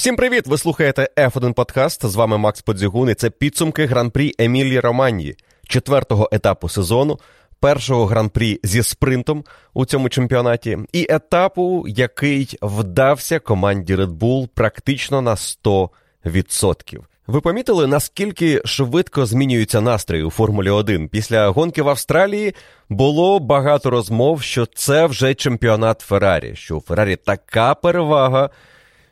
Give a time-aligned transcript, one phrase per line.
[0.00, 0.46] Всім привіт!
[0.46, 2.06] Ви слухаєте F1 Подкаст.
[2.06, 5.36] З вами Макс Подзігун і Це підсумки гран-прі Емілії Романії,
[5.68, 7.18] четвертого етапу сезону,
[7.60, 9.44] першого гран-прі зі спринтом
[9.74, 16.98] у цьому чемпіонаті, і етапу, який вдався команді Red Bull практично на 100%.
[17.26, 21.08] Ви помітили, наскільки швидко змінюються настрої у Формулі 1?
[21.08, 22.54] Після гонки в Австралії
[22.88, 28.50] було багато розмов, що це вже чемпіонат Феррарі, що у Феррарі така перевага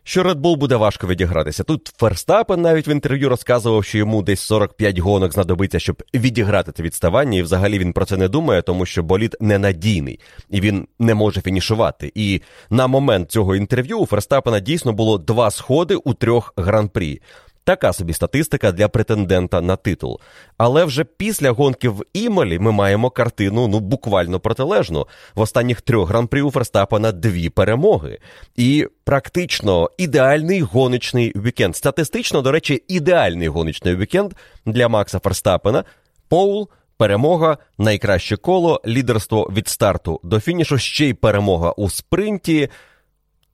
[0.08, 1.64] що Red Bull буде важко відігратися.
[1.64, 6.82] Тут Ферстапен навіть в інтерв'ю розказував, що йому десь 45 гонок знадобиться, щоб відіграти це
[6.82, 11.14] відставання, і взагалі він про це не думає, тому що боліт ненадійний і він не
[11.14, 12.12] може фінішувати.
[12.14, 17.20] І на момент цього інтерв'ю у Ферстапена дійсно було два сходи у трьох гран-прі.
[17.68, 20.20] Така собі статистика для претендента на титул.
[20.56, 25.06] Але вже після гонки в Імолі ми маємо картину ну буквально протилежну.
[25.34, 28.18] В останніх трьох гран-прі у Ферстапена дві перемоги.
[28.56, 31.76] І практично ідеальний гоночний вікенд.
[31.76, 34.32] Статистично, до речі, ідеальний гоночний вікенд
[34.66, 35.84] для Макса Ферстапена.
[36.28, 36.68] Поул.
[36.96, 42.68] Перемога, найкраще коло, лідерство від старту до фінішу, ще й перемога у спринті.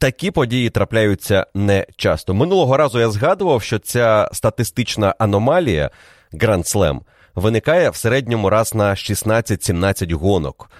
[0.04, 2.34] Такі події трапляються не часто.
[2.34, 5.90] Минулого разу я згадував, що ця статистична аномалія
[6.32, 7.00] Гранд Слем
[7.34, 10.70] виникає в середньому раз на 16-17 гонок.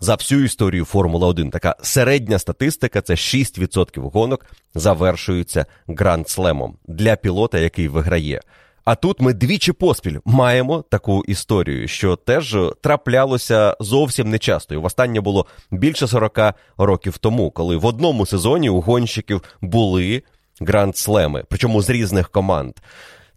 [0.00, 7.16] За всю історію Формула 1 така середня статистика це 6% гонок завершуються Гранд Слемом для
[7.16, 8.40] пілота, який виграє.
[8.84, 14.74] А тут ми двічі поспіль маємо таку історію, що теж траплялося зовсім нечасто.
[14.74, 16.38] І Востаннє було більше 40
[16.78, 20.22] років тому, коли в одному сезоні у гонщиків були
[20.60, 22.72] гранд-слеми, причому з різних команд.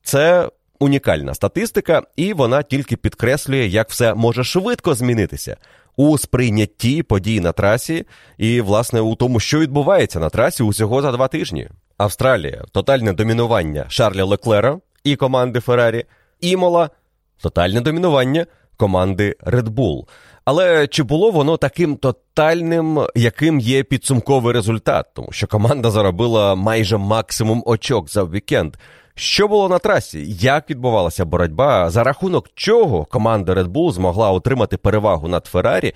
[0.04, 5.58] Це унікальна статистика, і вона тільки підкреслює, як все може швидко змінитися
[5.98, 8.06] у сприйнятті подій на трасі,
[8.38, 11.70] і, власне, у тому, що відбувається на трасі усього за два тижні.
[11.98, 16.06] Австралія тотальне домінування Шарля Леклера і команди Феррарі,
[16.42, 16.90] Імола
[17.42, 18.46] тотальне домінування
[18.78, 20.04] команди Red Bull.
[20.46, 25.06] Але чи було воно таким тотальним, яким є підсумковий результат?
[25.14, 28.76] Тому що команда заробила майже максимум очок за вікенд.
[29.16, 30.26] Що було на трасі?
[30.28, 31.90] Як відбувалася боротьба?
[31.90, 35.94] За рахунок чого команда Red Bull змогла отримати перевагу над Феррарі?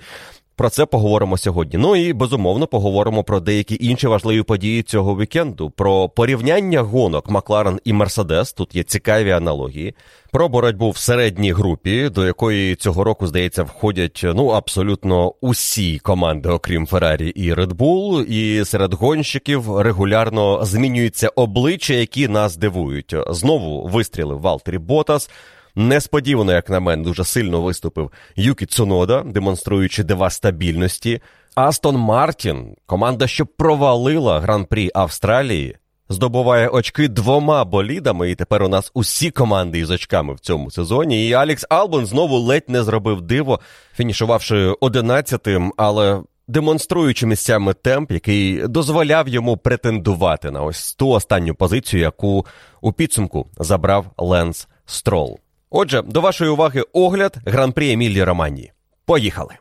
[0.60, 1.78] Про це поговоримо сьогодні.
[1.78, 7.80] Ну і безумовно поговоримо про деякі інші важливі події цього вікенду, про порівняння гонок Макларен
[7.84, 8.52] і Мерседес.
[8.52, 9.94] Тут є цікаві аналогії,
[10.32, 16.48] про боротьбу в середній групі, до якої цього року, здається, входять ну абсолютно усі команди,
[16.48, 23.14] окрім Феррарі і Bull, І серед гонщиків регулярно змінюються обличчя, які нас дивують.
[23.30, 25.30] Знову вистрілив Валтері Ботас.
[25.74, 31.20] Несподівано, як на мене, дуже сильно виступив Юкі Цунода, демонструючи дива стабільності.
[31.54, 35.76] Астон Мартін, команда, що провалила гран-прі Австралії,
[36.08, 41.28] здобуває очки двома болідами, і тепер у нас усі команди із очками в цьому сезоні.
[41.28, 43.60] І Алікс Албон знову ледь не зробив диво,
[43.96, 52.00] фінішувавши одинадцятим, але демонструючи місцями темп, який дозволяв йому претендувати на ось ту останню позицію,
[52.00, 52.46] яку
[52.80, 55.38] у підсумку забрав Ленс Строл.
[55.70, 58.72] Отже, до вашої уваги огляд гран-прі Емілії Романії.
[59.04, 59.54] Поїхали!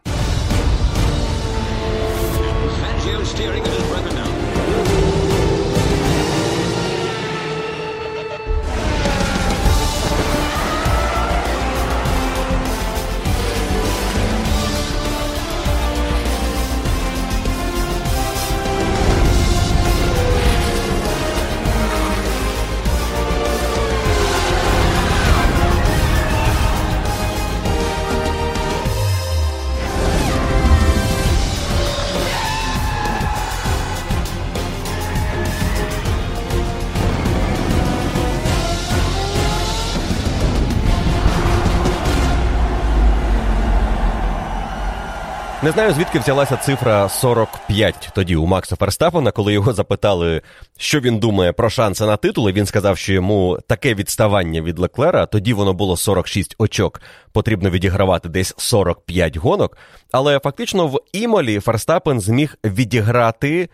[45.63, 50.41] Не знаю, звідки взялася цифра 45 тоді у Макса Ферстапена, коли його запитали,
[50.77, 52.51] що він думає про шанси на титули.
[52.51, 57.01] Він сказав, що йому таке відставання від Леклера, тоді воно було 46 очок.
[57.31, 59.77] Потрібно відігравати десь 45 гонок.
[60.11, 63.69] Але фактично в Імолі Ферстапен зміг відіграти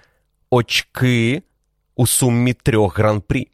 [0.49, 1.41] очки
[1.95, 3.47] у сумі трьох гран-прі.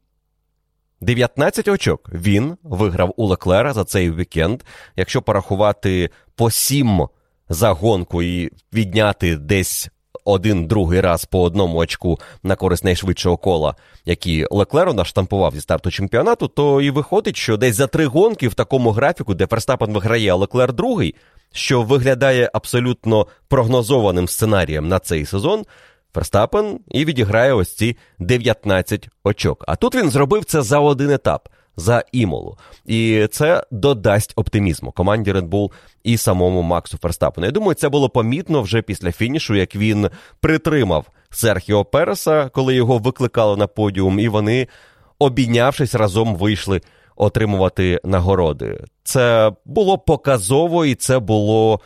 [1.01, 4.63] 19 очок він виграв у Леклера за цей вікенд.
[4.95, 7.07] Якщо порахувати по 7
[7.53, 9.89] за гонку і відняти десь
[10.25, 13.75] один другий раз по одному очку на користь найшвидшого кола,
[14.05, 18.53] які Леклеру наштампував зі старту чемпіонату, то і виходить, що десь за три гонки в
[18.53, 21.15] такому графіку, де Ферстапен виграє, а Леклер другий,
[21.53, 25.65] що виглядає абсолютно прогнозованим сценарієм на цей сезон.
[26.13, 29.65] Ферстапен і відіграє ось ці 19 очок.
[29.67, 31.49] А тут він зробив це за один етап.
[31.75, 35.71] За імолу, і це додасть оптимізму команді Red Bull
[36.03, 37.45] і самому Максу Ферстапену.
[37.45, 40.09] Я думаю, це було помітно вже після фінішу, як він
[40.39, 44.67] притримав Серхіо Переса, коли його викликали на подіум, і вони,
[45.19, 46.81] обійнявшись, разом вийшли
[47.15, 48.83] отримувати нагороди.
[49.03, 51.79] Це було показово, і це було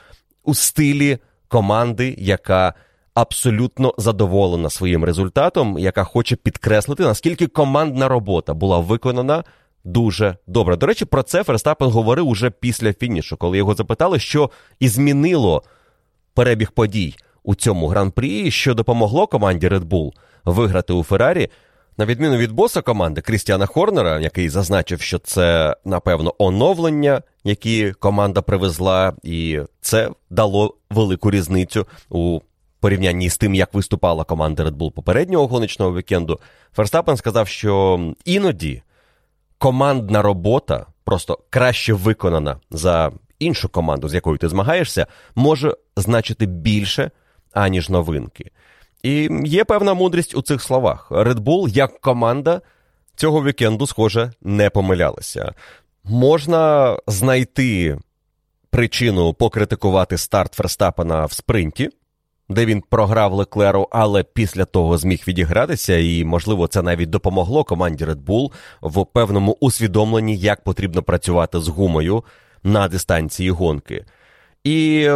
[0.43, 1.17] у стилі
[1.47, 2.73] команди, яка
[3.13, 9.43] абсолютно задоволена своїм результатом, яка хоче підкреслити, наскільки командна робота була виконана.
[9.85, 10.75] Дуже добре.
[10.75, 14.49] До речі, про це Ферстапен говорив уже після фінішу, коли його запитали, що
[14.79, 15.63] і змінило
[16.33, 20.11] перебіг подій у цьому гран-прі, що допомогло команді Red Bull
[20.45, 21.49] виграти у Феррарі.
[21.97, 28.41] На відміну від боса команди Крістіана Хорнера, який зазначив, що це, напевно, оновлення, які команда
[28.41, 32.39] привезла, і це дало велику різницю у
[32.79, 36.39] порівнянні з тим, як виступала команда Red Bull попереднього гоночного вікенду.
[36.75, 38.81] Ферстапен сказав, що іноді
[39.65, 47.11] командна робота, просто краще виконана за іншу команду, з якою ти змагаєшся, може значити більше,
[47.53, 48.51] аніж новинки.
[49.03, 51.11] І є певна мудрість у цих словах.
[51.11, 52.61] Red Bull як команда
[53.15, 55.53] цього вікенду, схоже, не помилялися.
[56.03, 57.97] Можна знайти
[58.69, 61.89] причину покритикувати старт Ферстапена в спринті,
[62.49, 68.05] де він програв Леклеру, але після того зміг відігратися, і, можливо, це навіть допомогло команді
[68.05, 68.51] Red Bull
[68.81, 72.23] в певному усвідомленні, як потрібно працювати з гумою
[72.63, 74.05] на дистанції гонки.
[74.63, 75.09] І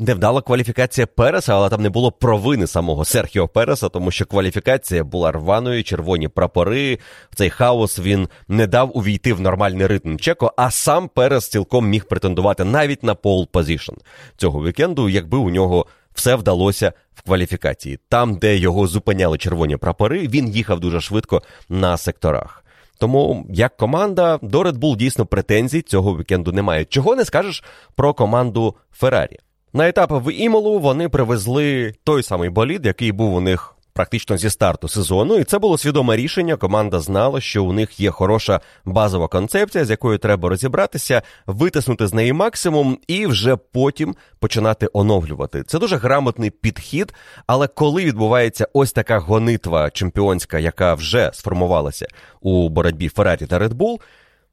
[0.00, 5.32] невдала кваліфікація Переса, але там не було провини самого Серхіо Переса, тому що кваліфікація була
[5.32, 6.98] рваною, червоні прапори.
[7.30, 11.88] В цей хаос він не дав увійти в нормальний ритм Чеко, а сам Перес цілком
[11.88, 13.94] міг претендувати навіть на pole position
[14.36, 15.86] цього вікенду, якби у нього.
[16.14, 17.98] Все вдалося в кваліфікації.
[18.08, 22.64] Там, де його зупиняли червоні прапори, він їхав дуже швидко на секторах.
[22.98, 26.84] Тому як команда до Red Bull дійсно претензій цього вікенду немає.
[26.84, 27.64] Чого не скажеш
[27.94, 29.38] про команду Феррарі?
[29.72, 34.50] На етап в Імолу вони привезли той самий болід, який був у них практично зі
[34.50, 36.56] старту сезону, і це було свідоме рішення.
[36.56, 42.14] Команда знала, що у них є хороша базова концепція, з якою треба розібратися, витиснути з
[42.14, 45.62] неї максимум і вже потім починати оновлювати.
[45.62, 47.14] Це дуже грамотний підхід.
[47.46, 52.06] Але коли відбувається ось така гонитва чемпіонська, яка вже сформувалася
[52.40, 53.98] у боротьбі Феррарі та Bull,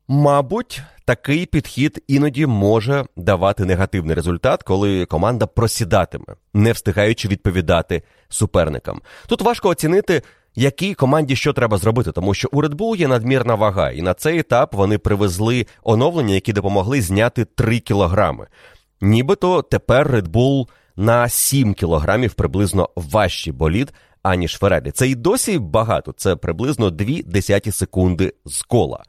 [0.10, 9.02] Мабуть, такий підхід іноді може давати негативний результат, коли команда просідатиме, не встигаючи відповідати суперникам.
[9.28, 10.22] Тут важко оцінити,
[10.56, 14.14] якій команді що треба зробити, тому що у Red Bull є надмірна вага, і на
[14.14, 18.48] цей етап вони привезли оновлення, які допомогли зняти 3 кілограми.
[19.02, 23.94] Нібито тепер Red Bull на 7 кілограмів приблизно важчий болід,
[24.24, 24.92] аніж Феррарі.
[24.92, 29.04] Це і досі багато, це приблизно 2 десяті секунди з кола.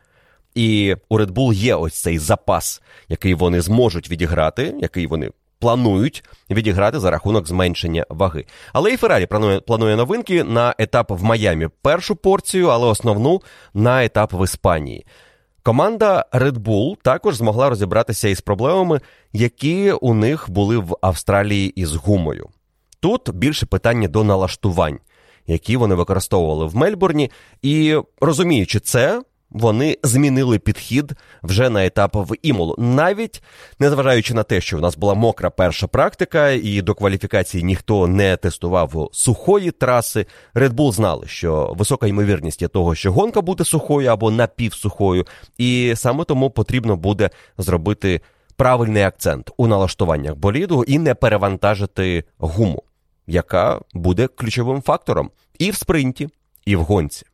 [0.58, 6.24] І у Red Bull є ось цей запас, який вони зможуть відіграти, який вони планують
[6.50, 8.44] відіграти за рахунок зменшення ваги.
[8.72, 9.26] Але і Феррарі
[9.66, 13.42] планує, новинки на етап в Майамі першу порцію, але основну
[13.74, 15.06] на етап в Іспанії.
[15.62, 19.00] Команда Red Bull також змогла розібратися із проблемами,
[19.32, 22.48] які у них були в Австралії із гумою.
[23.00, 24.98] Тут більше питання до налаштувань,
[25.46, 27.30] які вони використовували в Мельбурні,
[27.62, 31.12] і розуміючи це, вони змінили підхід
[31.42, 33.42] вже на етап в імолу, навіть
[33.78, 38.36] незважаючи на те, що в нас була мокра перша практика, і до кваліфікації ніхто не
[38.36, 40.26] тестував сухої траси.
[40.54, 45.26] Red Bull знали, що висока ймовірність є того, що гонка буде сухою або напівсухою,
[45.58, 48.20] і саме тому потрібно буде зробити
[48.56, 52.82] правильний акцент у налаштуваннях боліду і не перевантажити гуму,
[53.26, 56.28] яка буде ключовим фактором і в спринті,
[56.66, 57.26] і в гонці.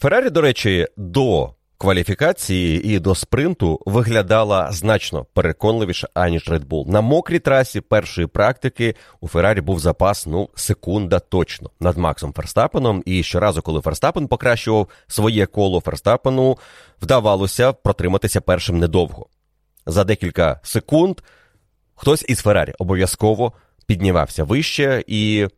[0.00, 6.88] Феррарі, до речі, до кваліфікації і до спринту виглядала значно переконливіше, аніж Red Bull.
[6.88, 13.02] На мокрій трасі першої практики у Феррарі був запас ну, секунда точно над Максом Ферстапеном.
[13.06, 16.58] І щоразу, коли Ферстапен покращував своє коло Ферстапену,
[17.02, 19.26] вдавалося протриматися першим недовго.
[19.86, 21.20] За декілька секунд
[21.94, 23.52] хтось із Феррарі обов'язково
[23.86, 25.48] піднімався вище, і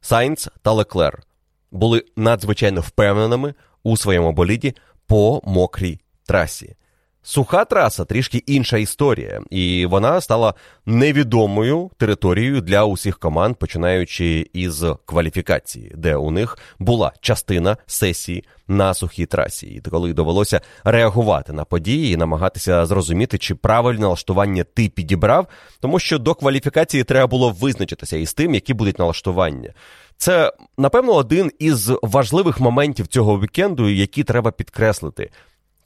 [0.00, 1.22] Сайнц та Леклер
[1.70, 6.76] були надзвичайно впевненими у своєму боліді по мокрій трасі.
[7.22, 10.54] Суха траса трішки інша історія, і вона стала
[10.86, 18.94] невідомою територією для усіх команд, починаючи із кваліфікації, де у них була частина сесії на
[18.94, 24.88] сухій трасі, і коли довелося реагувати на події і намагатися зрозуміти, чи правильне налаштування ти
[24.88, 25.46] підібрав,
[25.80, 29.72] тому що до кваліфікації треба було визначитися із тим, які будуть налаштування.
[30.16, 35.30] Це, напевно, один із важливих моментів цього вікенду, які треба підкреслити.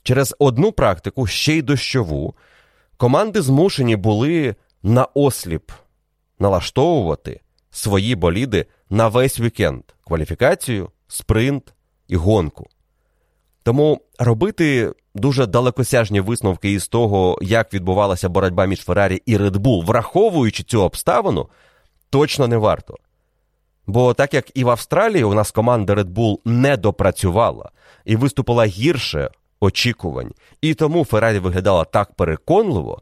[0.07, 2.35] Через одну практику, ще й дощову,
[2.97, 5.71] команди змушені були наосліп
[6.39, 11.73] налаштовувати свої боліди на весь вікенд кваліфікацію, спринт
[12.07, 12.67] і гонку.
[13.63, 19.85] Тому робити дуже далекосяжні висновки із того, як відбувалася боротьба між Феррарі і Red Bull,
[19.85, 21.49] враховуючи цю обставину,
[22.09, 22.97] точно не варто.
[23.87, 27.71] Бо так як і в Австралії у нас команда Red Bull не допрацювала
[28.05, 30.31] і виступила гірше очікувань,
[30.61, 33.01] і тому Феррарі виглядала так переконливо,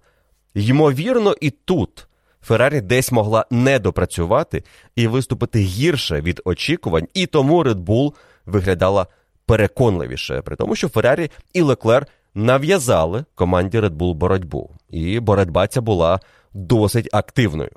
[0.54, 2.08] ймовірно, і тут
[2.42, 4.64] Феррарі десь могла не допрацювати
[4.96, 8.14] і виступити гірше від очікувань, і тому Red Bull
[8.46, 9.08] виглядала
[9.46, 15.82] переконливіше, при тому, що Феррарі і Леклер нав'язали команді Red Bull боротьбу, і боротьба ця
[15.82, 16.20] була
[16.54, 17.72] досить активною.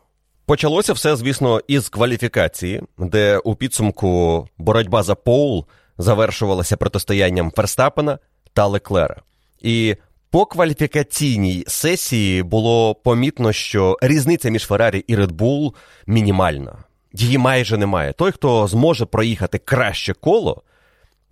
[0.47, 5.67] Почалося все, звісно, із кваліфікації, де у підсумку боротьба за Поул
[5.99, 8.19] завершувалася протистоянням Ферстапена
[8.57, 9.17] та Леклера.
[9.63, 9.97] І
[10.31, 15.75] по кваліфікаційній сесії було помітно, що різниця між Феррарі і Red Bull
[16.07, 16.79] мінімальна.
[17.13, 18.13] Її майже немає.
[18.13, 20.63] Той, хто зможе проїхати краще коло,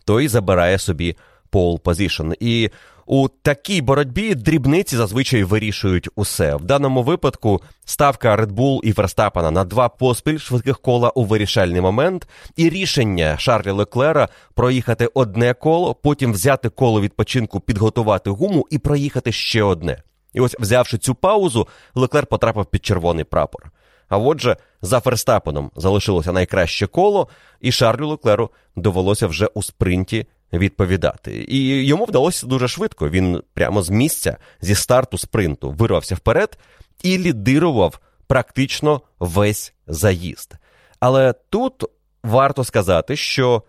[0.04, 1.16] той забирає собі
[1.50, 2.32] пол позишн.
[2.40, 2.70] І
[3.06, 6.56] у такій боротьбі дрібниці зазвичай вирішують усе.
[6.56, 11.80] В даному випадку ставка Red Bull і Верстапена на два поспіль швидких кола у вирішальний
[11.80, 18.78] момент, і рішення Шарлі Леклера проїхати одне коло, потім взяти коло відпочинку, підготувати гуму і
[18.78, 20.02] проїхати ще одне.
[20.32, 23.70] І ось, взявши цю паузу, Леклер потрапив під червоний прапор.
[24.08, 27.28] А отже, за Ферстапеном залишилося найкраще коло,
[27.60, 30.26] і Шарлю Леклеру довелося вже у спринті
[30.58, 31.44] відповідати.
[31.48, 33.08] І йому вдалося дуже швидко.
[33.08, 36.58] Він прямо з місця, зі старту спринту, вирвався вперед
[37.02, 40.54] і лідирував практично весь заїзд.
[41.00, 41.84] Але тут
[42.22, 43.62] варто сказати, що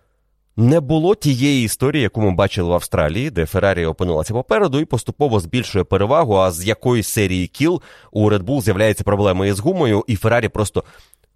[0.58, 5.40] не було тієї історії, яку ми бачили в Австралії, де Феррарі опинилася попереду і поступово
[5.40, 6.36] збільшує перевагу.
[6.36, 10.84] А з якоїсь серії кіл у Red Bull з'являється проблема із гумою, і Феррарі просто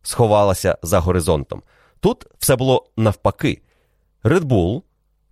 [0.02, 1.62] сховалася за горизонтом.
[2.00, 3.62] Тут все було навпаки.
[4.24, 4.82] Red Bull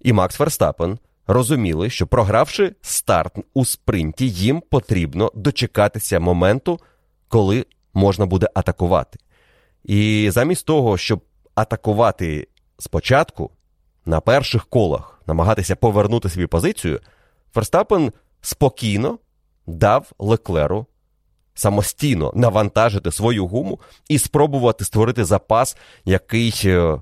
[0.02, 6.80] і Макс Ферстапен розуміли, що програвши старт у спринті, їм потрібно дочекатися моменту,
[7.28, 9.20] коли можна буде атакувати.
[9.84, 11.22] І замість того, щоб
[11.56, 12.48] атакувати
[12.80, 13.52] спочатку
[14.06, 17.00] на перших колах, намагатися повернути свою позицію,
[17.54, 18.12] Ферстапен
[18.42, 19.20] спокійно
[19.68, 20.86] дав Леклеру
[21.54, 27.02] самостійно навантажити свою гуму і спробувати створити запас, який е,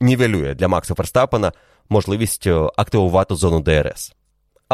[0.00, 1.52] нівелює для Макса Ферстапена
[1.92, 4.12] можливість е, активувати зону ДРС.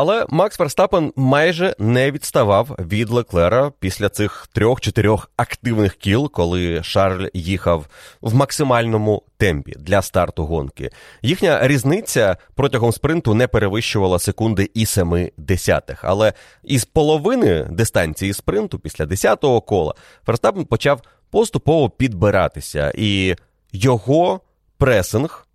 [0.00, 7.26] Але Макс Верстапен майже не відставав від Леклера після цих трьох-чотирьох активних кіл, коли Шарль
[7.34, 7.86] їхав
[8.20, 10.90] в максимальному темпі для старту гонки.
[11.22, 16.04] Їхня різниця протягом спринту не перевищувала секунди і семи десятих.
[16.04, 16.32] Але
[16.64, 19.94] із половини дистанції спринту, після десятого кола,
[20.26, 23.36] Верстапен почав поступово підбиратися, і
[23.72, 24.40] його
[24.76, 25.47] пресинг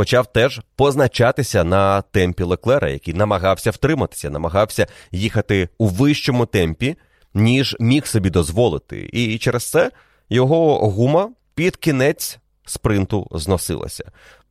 [0.00, 6.96] почав теж позначатися на темпі Леклера, який намагався втриматися, намагався їхати у вищому темпі,
[7.34, 9.10] ніж міг собі дозволити.
[9.12, 9.90] І через це
[10.30, 14.04] його гума під кінець спринту зносилася.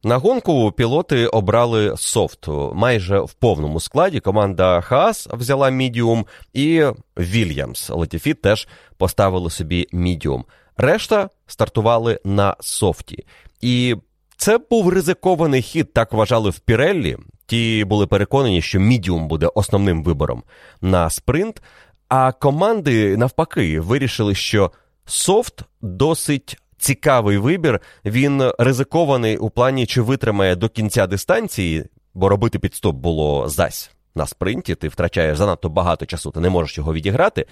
[0.03, 4.19] На гонку пілоти обрали софт майже в повному складі.
[4.19, 6.83] Команда Хаас взяла мідіум, і
[7.17, 10.45] Вільямс Латіфі теж поставили собі мідіум.
[10.77, 13.25] Решта стартували на софті.
[13.61, 13.95] І
[14.39, 17.17] це був ризикований хід, так вважали в Піреллі.
[17.46, 20.43] Ті були переконані, що мідіум буде основним вибором
[20.81, 21.62] на спринт.
[22.08, 24.72] А команди навпаки вирішили, що
[25.05, 27.81] софт досить цікавий вибір.
[28.05, 34.27] Він ризикований у плані, чи витримає до кінця дистанції, бо робити підстоп було зась на
[34.27, 34.75] спринті.
[34.75, 37.46] Ти втрачаєш занадто багато часу, ти не можеш його відіграти.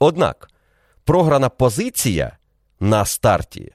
[0.00, 0.50] Однак
[1.04, 2.36] програна позиція
[2.80, 3.72] на старті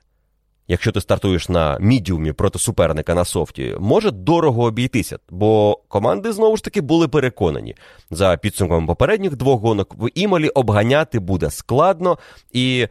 [0.67, 6.57] якщо ти стартуєш на мідіумі проти суперника на софті, може дорого обійтися, бо команди знову
[6.57, 7.75] ж таки були переконані
[8.11, 12.17] за підсумком попередніх двох гонок в Імолі обганяти буде складно,
[12.51, 12.87] і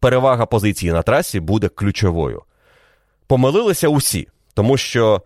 [0.00, 2.42] перевага позиції на трасі буде ключовою.
[3.26, 5.22] Помилилися усі, тому що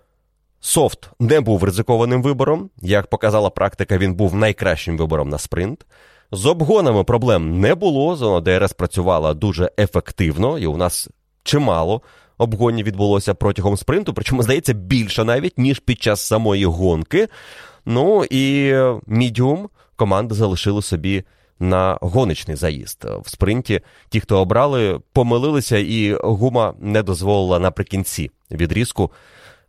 [0.60, 2.70] Софт не був ризикованим вибором.
[2.82, 5.86] Як показала практика, він був найкращим вибором на спринт.
[6.32, 8.16] З обгонами проблем не було.
[8.16, 11.08] Зона ДРС працювала дуже ефективно, і у нас
[11.48, 12.02] чимало
[12.38, 17.28] обгонів відбулося протягом спринту, причому, здається, більше навіть, ніж під час самої гонки.
[17.86, 18.74] Ну і
[19.06, 21.24] мідіум команди залишили собі
[21.60, 23.04] на гоночний заїзд.
[23.24, 29.10] В спринті ті, хто обрали, помилилися, і гума не дозволила наприкінці відрізку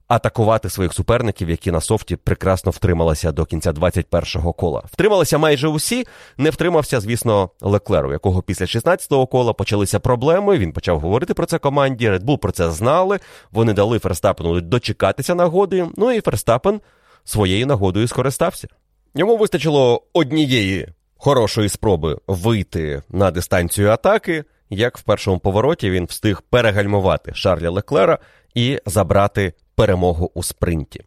[0.10, 4.84] атакувати своїх суперників, які на софті прекрасно втрималися до кінця 21-го кола.
[4.92, 6.06] Втрималися майже усі.
[6.38, 10.58] Не втримався, звісно, Леклер, у якого після 16-го кола почалися проблеми.
[10.58, 12.10] Він почав говорити про це команді.
[12.10, 13.20] Red Bull про це знали.
[13.51, 15.88] Вони дали Ферстапену дочекатися нагоди.
[15.98, 16.82] Ну і Ферстапен
[17.24, 18.68] своєю нагодою скористався.
[19.16, 20.88] Йому вистачило однієї
[21.18, 24.44] хорошої спроби вийти на дистанцію атаки.
[24.70, 28.20] Як в першому повороті він встиг перегальмувати Шарля Леклера
[28.53, 31.03] і забрати перемогу у спринті.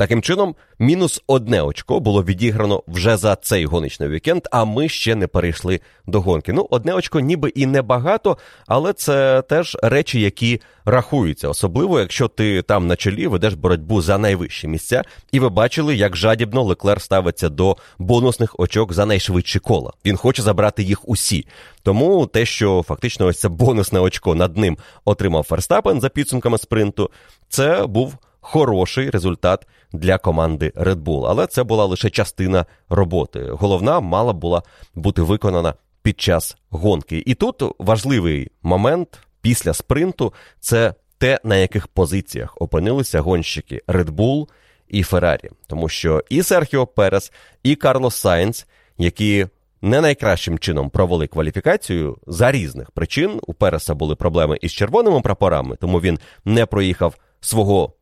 [0.00, 5.14] Таким чином, мінус одне очко було відіграно вже за цей гоночний вікенд, а ми ще
[5.14, 6.52] не перейшли до гонки.
[6.52, 12.62] Ну, одне очко ніби і небагато, але це теж речі, які рахуються, особливо якщо ти
[12.62, 15.02] там на чолі ведеш боротьбу за найвищі місця,
[15.32, 19.92] і ви бачили, як жадібно Леклер ставиться до бонусних очок за найшвидші кола.
[20.04, 21.46] Він хоче забрати їх усі.
[21.82, 27.10] Тому те, що фактично ось це бонусне очко над ним отримав Ферстапен за підсумками спринту,
[27.48, 31.26] це був хороший результат для команди Red Bull.
[31.28, 33.46] Але це була лише частина роботи.
[33.50, 34.62] Головна мала була
[34.94, 37.22] бути виконана під час гонки.
[37.26, 44.48] І тут важливий момент після спринту це те, на яких позиціях опинилися гонщики Red Bull
[44.88, 45.50] і Феррарі.
[45.66, 47.32] Тому що і Серхіо Перес,
[47.62, 48.66] і Карлос Сайнц,
[48.98, 49.46] які
[49.82, 53.40] не найкращим чином провели кваліфікацію за різних причин.
[53.46, 57.92] У Переса були проблеми із червоними прапорами, тому він не проїхав свого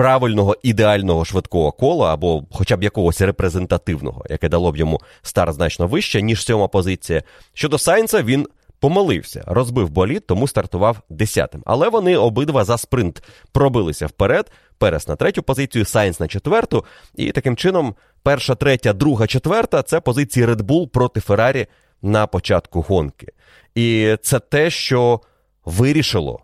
[0.00, 5.86] правильного ідеального швидкого кола або хоча б якогось репрезентативного, яке дало б йому стар значно
[5.86, 7.22] вище, ніж сьома позиція.
[7.52, 8.46] Щодо Сайнца, він
[8.78, 11.62] помилився, розбив болід, тому стартував десятим.
[11.66, 14.52] Але вони обидва за спринт пробилися вперед.
[14.78, 16.84] Перес на третю позицію, Сайнс на четверту.
[17.14, 21.66] І таким чином, перша, третя, друга, четверта це позиції Red Bull проти Феррарі
[22.02, 23.26] на початку гонки.
[23.74, 25.20] І це те, що
[25.64, 26.40] вирішило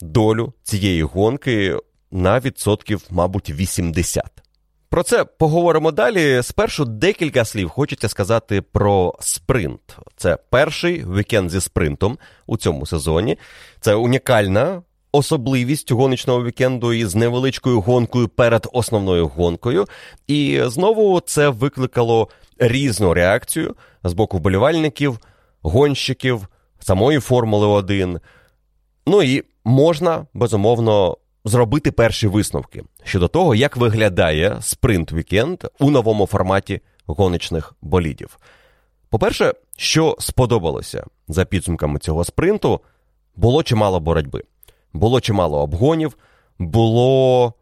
[0.00, 1.76] долю цієї гонки
[2.10, 4.24] на відсотків, мабуть, 80.
[4.88, 6.42] Про це поговоримо далі.
[6.42, 9.96] Спершу декілька слів хочеться сказати про спринт.
[10.16, 13.38] Це перший вікенд зі спринтом у цьому сезоні.
[13.80, 19.86] Це унікальна особливість гоночного вікенду із невеличкою гонкою перед основною гонкою.
[20.26, 25.18] І знову це викликало різну реакцію з боку вболівальників,
[25.62, 28.20] гонщиків, самої Формули 1.
[29.06, 31.16] Ну і можна безумовно
[31.46, 38.38] зробити перші висновки щодо того, як виглядає спринт вікенд у новому форматі гоночних болідів.
[39.10, 42.80] По-перше, що сподобалося за підсумками цього спринту,
[43.36, 44.42] було чимало боротьби,
[44.92, 46.16] було чимало обгонів,
[46.58, 47.52] було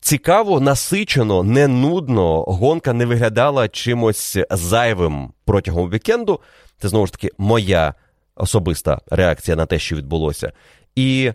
[0.00, 2.42] цікаво, насичено, не нудно.
[2.42, 6.40] Гонка не виглядала чимось зайвим протягом вікенду.
[6.78, 7.94] Це знову ж таки моя
[8.36, 10.52] особиста реакція на те, що відбулося.
[10.96, 11.32] І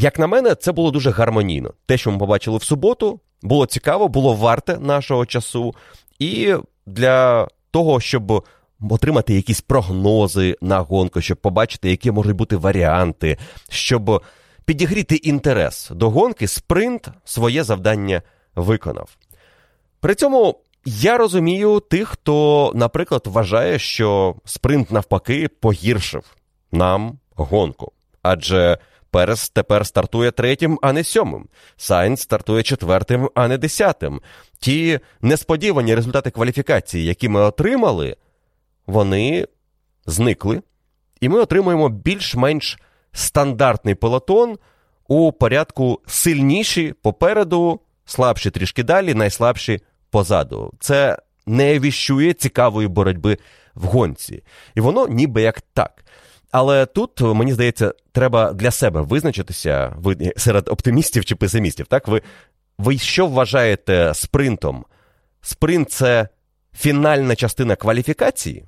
[0.00, 1.74] як на мене, це було дуже гармонійно.
[1.86, 5.74] Те, що ми побачили в суботу, було цікаво, було варте нашого часу.
[6.18, 6.54] І
[6.86, 8.44] для того, щоб
[8.90, 14.22] отримати якісь прогнози на гонку, щоб побачити, які можуть бути варіанти, щоб
[14.64, 18.22] підігріти інтерес до гонки, спринт своє завдання
[18.56, 19.16] виконав.
[20.00, 26.24] При цьому я розумію тих, хто, наприклад, вважає, що спринт навпаки погіршив
[26.72, 27.92] нам гонку.
[28.22, 28.78] Адже
[29.10, 31.48] Перес тепер стартує третім, а не сьомим.
[31.76, 34.20] Сайнс стартує четвертим, а не десятим.
[34.58, 38.16] Ті несподівані результати кваліфікації, які ми отримали,
[38.86, 39.46] вони
[40.06, 40.62] зникли,
[41.20, 42.78] і ми отримуємо більш-менш
[43.12, 44.58] стандартний пелотон
[45.08, 50.72] у порядку сильніші попереду, слабші трішки далі, найслабші позаду.
[50.80, 53.38] Це не віщує цікавої боротьби
[53.74, 54.42] в гонці.
[54.74, 56.04] І воно ніби як так.
[56.50, 61.86] Але тут, мені здається, треба для себе визначитися ви серед оптимістів чи песимістів.
[61.86, 62.22] Так, ви,
[62.78, 64.84] ви що вважаєте спринтом?
[65.40, 66.28] Спринт це
[66.74, 68.64] фінальна частина кваліфікації,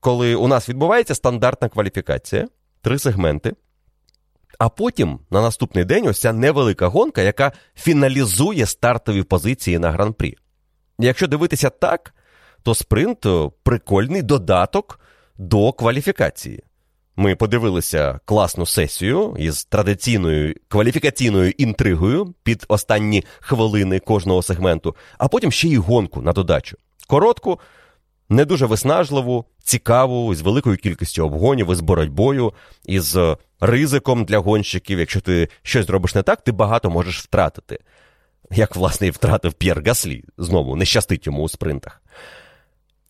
[0.00, 2.48] коли у нас відбувається стандартна кваліфікація,
[2.82, 3.52] три сегменти.
[4.58, 10.36] А потім на наступний день ось ця невелика гонка, яка фіналізує стартові позиції на гран-прі.
[10.98, 12.14] Якщо дивитися так,
[12.62, 13.26] то спринт
[13.62, 15.00] прикольний додаток
[15.38, 16.62] до кваліфікації.
[17.16, 25.52] Ми подивилися класну сесію із традиційною кваліфікаційною інтригою під останні хвилини кожного сегменту, а потім
[25.52, 26.76] ще й гонку на додачу.
[27.06, 27.60] Коротку,
[28.28, 32.52] не дуже виснажливу, цікаву, з великою кількістю обгонів, із боротьбою,
[32.84, 33.18] із
[33.60, 34.98] ризиком для гонщиків.
[34.98, 37.78] Якщо ти щось зробиш не так, ти багато можеш втратити.
[38.50, 42.02] Як, власне, і втратив П'єр Гаслі, знову не щастить йому у спринтах.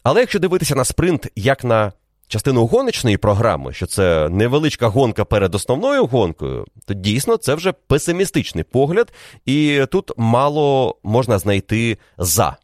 [0.02, 1.92] Але якщо дивитися на спринт як на
[2.28, 8.64] частину гоночної програми, що це невеличка гонка перед основною гонкою, то дійсно це вже песимістичний
[8.64, 9.12] погляд,
[9.46, 12.56] і тут мало можна знайти за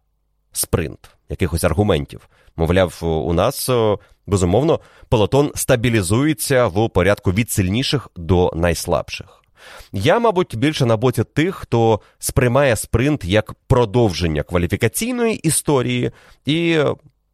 [0.53, 2.29] спринт якихось аргументів.
[2.57, 3.71] Мовляв, у нас
[4.27, 9.43] безумовно пелотон стабілізується в порядку від сильніших до найслабших.
[9.93, 16.11] Я, мабуть, більше на боці тих, хто сприймає спринт як продовження кваліфікаційної історії
[16.47, 16.79] і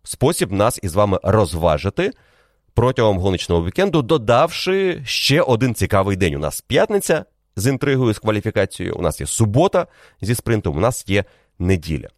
[0.08, 2.12] спосіб нас із вами розважити
[2.74, 6.34] протягом гоночного вікенду, додавши ще один цікавий день.
[6.34, 7.24] У нас п'ятниця
[7.56, 9.86] з інтригою, з кваліфікацією, у нас є субота
[10.20, 11.24] зі спринтом, у нас є
[11.58, 12.08] неділя.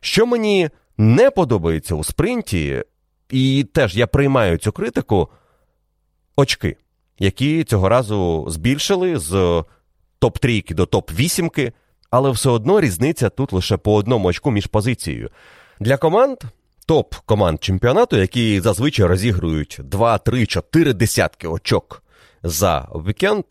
[0.00, 2.84] Що мені не подобається у спринті,
[3.30, 5.28] і теж я приймаю цю критику
[6.36, 6.76] очки,
[7.18, 9.64] які цього разу збільшили з
[10.20, 11.72] топ-трійки до топ-вісімки,
[12.10, 15.30] але все одно різниця тут лише по одному очку між позицією.
[15.80, 16.38] Для команд.
[16.86, 22.02] Топ команд чемпіонату, які зазвичай розігрують 2, 3, 4 десятки очок
[22.42, 23.44] за вікенд.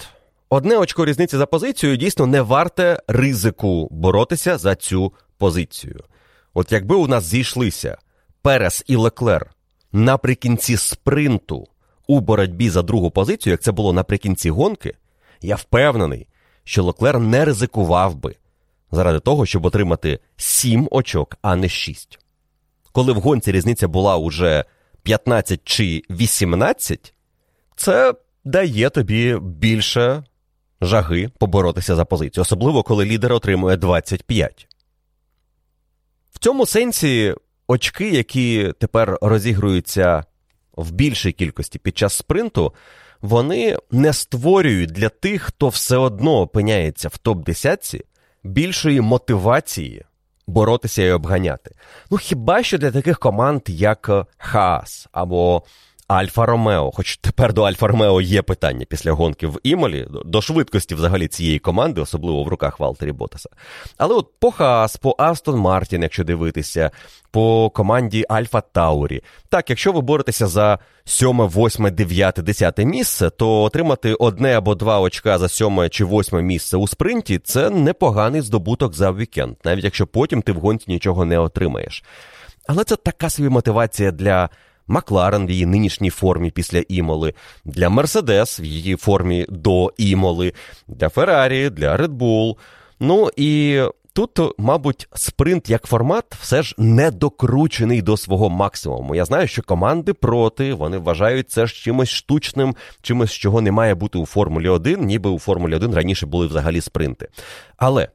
[0.49, 6.03] Одне очко різниці за позицією дійсно не варте ризику боротися за цю позицію.
[6.53, 7.97] От якби у нас зійшлися
[8.41, 9.51] Перес і Леклер
[9.91, 11.67] наприкінці спринту
[12.07, 14.93] у боротьбі за другу позицію, як це було наприкінці гонки,
[15.41, 16.27] я впевнений,
[16.63, 18.35] що Леклер не ризикував би
[18.91, 22.19] заради того, щоб отримати 7 очок, а не 6.
[22.95, 24.65] Коли в гонці різниця була уже
[25.03, 27.13] 15 чи 18,
[27.75, 30.23] це дає тобі більше
[30.81, 34.67] жаги поборотися за позицію, особливо коли лідер отримує 25.
[36.31, 37.35] В цьому сенсі
[37.67, 40.23] очки, які тепер розігруються
[40.73, 42.73] в більшій кількості під час спринту,
[43.21, 48.01] вони не створюють для тих, хто все одно опиняється в топ-10
[48.43, 50.05] більшої мотивації
[50.47, 51.71] боротися і обганяти.
[52.11, 55.63] Ну хіба що для таких команд, як Хаас або
[56.07, 60.95] Альфа Ромео, хоч тепер до Альфа Ромео є питання після гонки в Імолі, до швидкості
[60.95, 63.49] взагалі цієї команди, особливо в руках Валтері Ботаса.
[63.97, 66.91] Але от по Хаас, по Астон Мартін, якщо дивитися,
[67.31, 69.21] по команді Альфа Таурі.
[69.49, 74.99] Так, якщо ви боретеся за сьоме, восьме, дев'яте, десяте місце, то отримати одне або два
[74.99, 80.07] очка за сьоме чи восьме місце у спринті це непоганий здобуток за вікенд, навіть якщо
[80.07, 82.03] потім ти в гонці нічого не отримаєш.
[82.67, 84.49] Але це така собі мотивація для.
[84.87, 87.33] Макларен в її нинішній формі після Імоли,
[87.65, 90.53] для Мерседес в її формі до Імоли,
[90.87, 92.55] для Феррарі, для Bull.
[92.99, 93.81] Ну і
[94.13, 99.15] тут, мабуть, спринт як формат все ж не докручений до свого максимуму.
[99.15, 103.95] Я знаю, що команди проти, вони вважають це ж чимось штучним, чимось, чого не має
[103.95, 107.27] бути у Формулі 1, ніби у Формулі 1 раніше були взагалі спринти.
[107.77, 108.07] Але.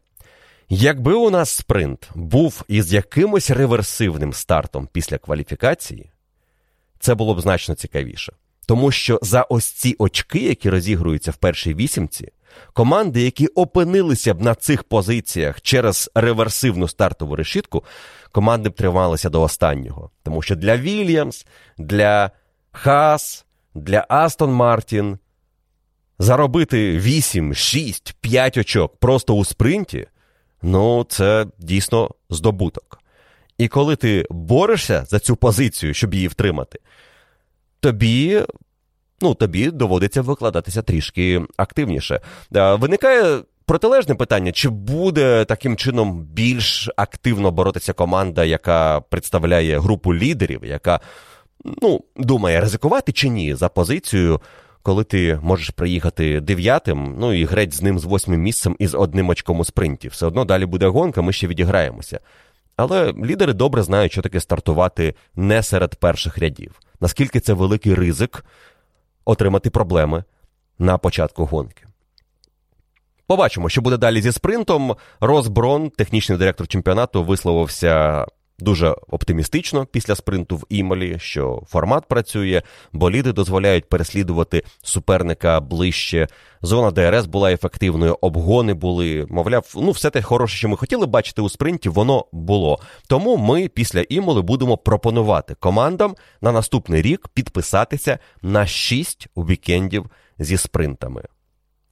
[0.72, 6.10] Якби у нас спринт був із якимось реверсивним стартом після кваліфікації,
[7.00, 8.32] це було б значно цікавіше.
[8.66, 12.28] Тому що за ось ці очки, які розігруються в першій вісімці,
[12.72, 17.84] команди, які опинилися б на цих позиціях через реверсивну стартову решітку,
[18.32, 20.10] команди б трималися до останнього.
[20.22, 21.46] Тому що для Вільямс,
[21.78, 22.30] для
[22.72, 25.18] Хас, для Астон Мартін
[26.18, 30.06] заробити 8, 6, 5 очок просто у спринті,
[30.62, 32.99] ну це дійсно здобуток.
[33.60, 36.78] І коли ти борешся за цю позицію, щоб її втримати,
[37.80, 38.42] тобі
[39.20, 42.20] ну, тобі доводиться викладатися трішки активніше.
[42.50, 50.64] Виникає протилежне питання: чи буде таким чином більш активно боротися команда, яка представляє групу лідерів,
[50.64, 51.00] яка
[51.82, 54.40] ну, думає, ризикувати чи ні за позицію.
[54.82, 58.94] Коли ти можеш приїхати дев'ятим, ну і греть з ним з восьмим місцем і з
[58.94, 60.08] одним очком у спринті.
[60.08, 62.20] Все одно далі буде гонка, ми ще відіграємося.
[62.80, 66.80] Але лідери добре знають, що таке стартувати не серед перших рядів.
[67.00, 68.44] Наскільки це великий ризик
[69.24, 70.24] отримати проблеми
[70.78, 71.86] на початку гонки.
[73.26, 74.96] Побачимо, що буде далі зі спринтом.
[75.20, 78.26] Розброн, технічний директор чемпіонату, висловився
[78.60, 86.28] дуже оптимістично після спринту в Імолі, що формат працює, боліди дозволяють переслідувати суперника ближче.
[86.62, 89.26] Зона ДРС була ефективною, обгони були.
[89.30, 92.80] Мовляв, ну все те хороше, що ми хотіли бачити у спринті, воно було.
[93.06, 100.06] Тому ми після Імоли будемо пропонувати командам на наступний рік підписатися на 6 вікендів
[100.38, 101.22] зі спринтами.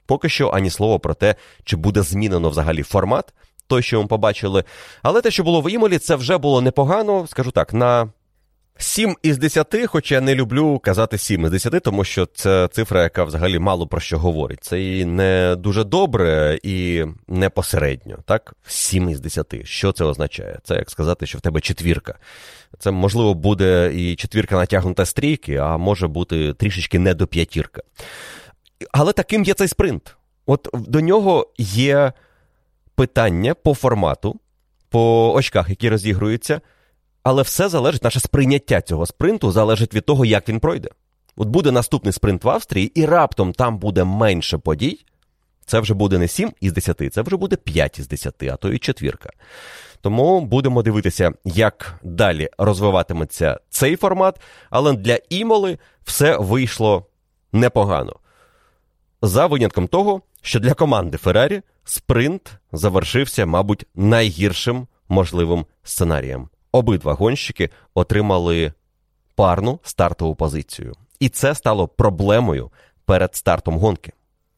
[0.09, 3.33] Поки що ані слова про те, чи буде змінено взагалі формат,
[3.69, 4.63] той, що ми побачили.
[5.01, 8.09] Але те, що було в Імолі, це вже було непогано, скажу так, на
[8.81, 13.03] 7 із 10, хоча я не люблю казати 7 із 10, тому що це цифра,
[13.03, 14.63] яка взагалі мало про що говорить.
[14.63, 18.17] Це і не дуже добре, і не посередньо.
[18.25, 19.67] Так, 7 із 10.
[19.67, 20.59] Що це означає?
[20.63, 22.15] Це як сказати, що в тебе четвірка.
[22.79, 27.81] Це, можливо, буде і четвірка натягнута стрійки, а може бути трішечки не до п'ятірка.
[28.91, 30.15] Але таким є цей спринт.
[30.45, 32.13] От до нього є
[32.99, 34.39] питання по формату,
[34.89, 36.61] по очках, які розігруються,
[37.23, 40.89] але все залежить, наше сприйняття цього спринту залежить від того, як він пройде.
[41.35, 45.05] От буде наступний спринт в Австрії, і раптом там буде менше подій.
[45.65, 48.73] Це вже буде не 7 із 10, це вже буде 5 із 10, а то
[48.73, 49.29] і четвірка.
[50.01, 54.41] Тому будемо дивитися, як далі розвиватиметься цей формат.
[54.69, 57.05] Але для імоли все вийшло
[57.51, 58.15] непогано.
[59.21, 66.49] За винятком того, що для команди Феррарі спринт завершився, мабуть, найгіршим можливим сценарієм.
[66.71, 68.73] Обидва гонщики отримали
[69.35, 70.93] парну стартову позицію.
[71.19, 72.71] І це стало проблемою
[73.05, 74.13] перед стартом гонки.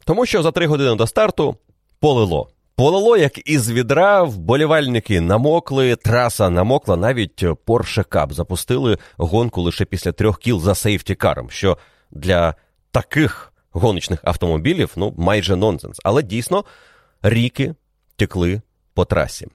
[0.05, 1.55] Тому що за три години до старту
[1.99, 2.49] полило.
[2.75, 10.11] Полило, як із відра, вболівальники намокли, траса намокла, навіть Porsche Cup запустили гонку лише після
[10.11, 11.77] трьох кіл за сейфтікаром, що
[12.11, 12.55] для
[12.91, 15.99] таких гоночних автомобілів ну майже нонсенс.
[16.03, 16.63] Але дійсно
[17.21, 17.75] ріки
[18.15, 18.61] текли
[18.93, 19.47] по трасі.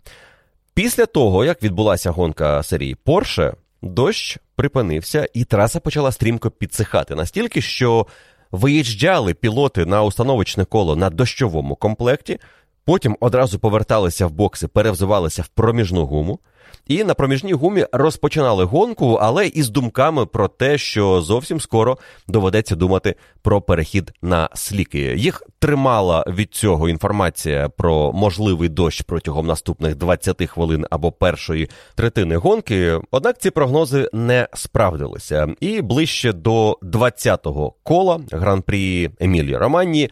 [0.74, 7.62] Після того, як відбулася гонка серії Порше, дощ припинився, і траса почала стрімко підсихати настільки,
[7.62, 8.07] що
[8.50, 12.38] виїжджали пілоти на установочне коло на дощовому комплекті,
[12.87, 16.38] потім одразу поверталися в бокси, перевзувалися в проміжну гуму.
[16.87, 22.77] І на проміжній гумі розпочинали гонку, але із думками про те, що зовсім скоро доведеться
[22.77, 25.14] думати про перехід на сліки.
[25.16, 32.37] Їх тримала від цього інформація про можливий дощ протягом наступних 20 хвилин або першої третини
[32.37, 33.01] гонки.
[33.11, 35.49] Однак ці прогнози не справдилися.
[35.61, 40.11] І ближче до 20-го кола гран-прі Емілії Романні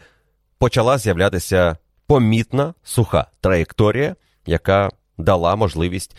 [0.57, 4.15] почала з'являтися помітна суха траєкторія,
[4.45, 6.15] яка дала можливість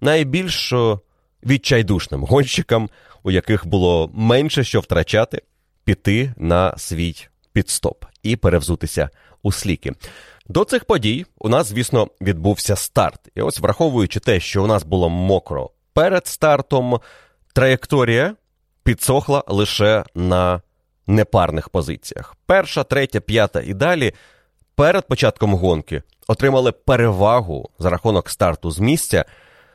[0.00, 0.74] найбільш
[1.46, 2.90] відчайдушним гонщикам,
[3.22, 5.42] у яких було менше що втрачати,
[5.84, 7.14] піти на свій
[7.52, 9.10] підстоп і перевзутися
[9.42, 9.92] у сліки.
[10.46, 13.20] До цих подій у нас, звісно, відбувся старт.
[13.34, 17.00] І ось, враховуючи те, що у нас було мокро перед стартом,
[17.52, 18.34] траєкторія
[18.82, 20.62] підсохла лише на
[21.06, 22.36] непарних позиціях.
[22.46, 24.12] Перша, третя, п'ята і далі
[24.74, 29.24] перед початком гонки отримали перевагу за рахунок старту з місця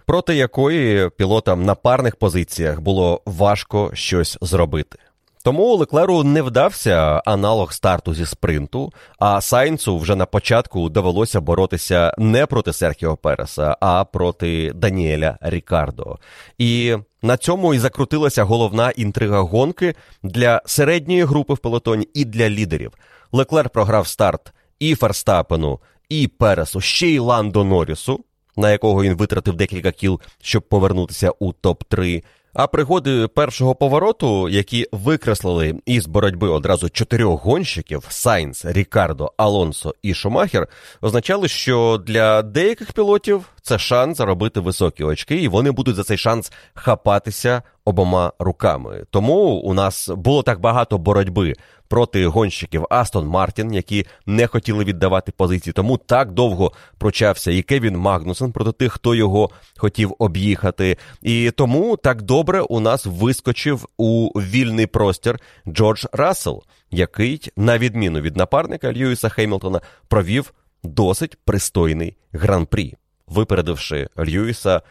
[0.08, 4.98] проти якої пілотам на парних позиціях було важко щось зробити.
[5.44, 12.14] Тому Леклеру не вдався аналог старту зі спринту, а Сайнцу вже на початку довелося боротися
[12.18, 16.18] не проти Серхіо Переса, а проти Даніеля Рікардо.
[16.58, 22.50] І на цьому і закрутилася головна інтрига гонки для середньої групи в пелотоні і для
[22.50, 22.92] лідерів.
[23.32, 28.24] Леклер програв старт і Ферстапену, і Пересу, ще й Ландо Норрісу
[28.58, 32.24] на якого він витратив декілька кіл, щоб повернутися у топ-3.
[32.54, 40.14] А пригоди першого повороту, які викреслили із боротьби одразу чотирьох гонщиків Сайнс, Рікардо, Алонсо і
[40.14, 40.68] Шумахер,
[41.02, 46.18] означали, що для деяких пілотів це шанс заробити високі очки, і вони будуть за цей
[46.18, 49.06] шанс хапатися обома руками.
[49.12, 51.54] Тому у нас було так багато боротьби
[51.88, 55.74] проти гонщиків Астон Мартін, які не хотіли віддавати позиції.
[55.74, 60.98] Тому так довго прочався і Кевін Магнусен проти тих, хто його хотів об'їхати.
[61.22, 68.22] І тому так добре у нас вискочив у вільний простір Джордж Рассел, який, на відміну
[68.22, 70.54] від напарника Льюіса Хеймлтона, провів
[70.84, 72.96] досить пристойний гран-прі,
[73.28, 74.82] випередивши Льюіса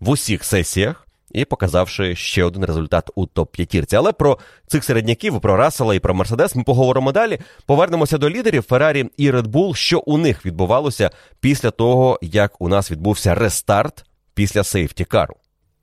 [0.00, 3.96] в усіх сесіях і показавши ще один результат у топ-п'ятірці.
[3.96, 7.38] Але про цих середняків, про Рассела і про Мерседес ми поговоримо далі.
[7.66, 12.90] Повернемося до лідерів Феррарі і Bull, що у них відбувалося після того, як у нас
[12.90, 14.04] відбувся рестарт
[14.34, 15.34] після сейфті кару.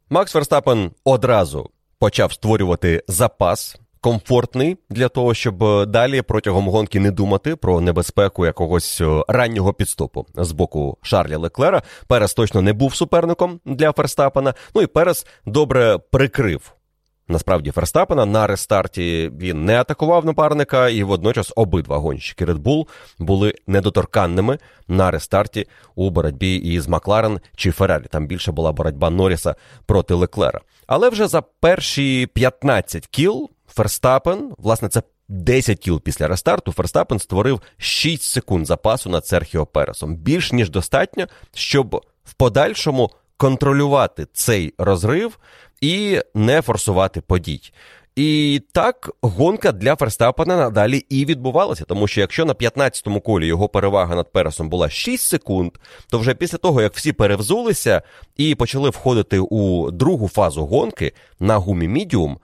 [0.10, 3.78] Макс Верстапен одразу почав створювати запас.
[4.03, 10.25] Комфортний для того, щоб далі протягом гонки не думати про небезпеку якогось е, раннього підступу
[10.35, 11.81] з боку Шарля Леклера.
[12.07, 14.53] Перес точно не був суперником для Ферстапена.
[14.75, 16.73] Ну і Перес добре прикрив
[17.27, 22.87] Насправді, Ферстапена на рестарті він не атакував напарника, і водночас обидва гонщики Red Bull
[23.19, 28.05] були недоторканними на рестарті у боротьбі із Макларен чи Феррарі.
[28.11, 30.61] Там більше була боротьба Норріса проти Леклера.
[30.87, 37.62] Але вже за перші 15 кіл Ферстапен, власне, це 10 кіл після рестарту, Ферстапен створив
[37.77, 40.15] 6 секунд запасу над Серхіо Пересом.
[40.15, 45.39] Більш ніж достатньо, щоб в подальшому контролювати цей розрив
[45.81, 47.71] і не форсувати подій.
[48.15, 53.69] І так гонка для Ферстапена надалі і відбувалася, тому що якщо на 15-му колі його
[53.69, 55.71] перевага над Пересом була 6 секунд,
[56.09, 58.01] то вже після того, як всі перевзулися
[58.38, 62.39] і почали входити у другу фазу гонки на гумі Мідіум,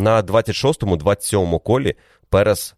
[0.00, 1.94] на 26-му, 27-му колі
[2.28, 2.74] Перес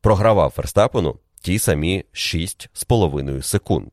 [0.00, 3.90] програвав Ферстапену ті самі 6,5 секунд.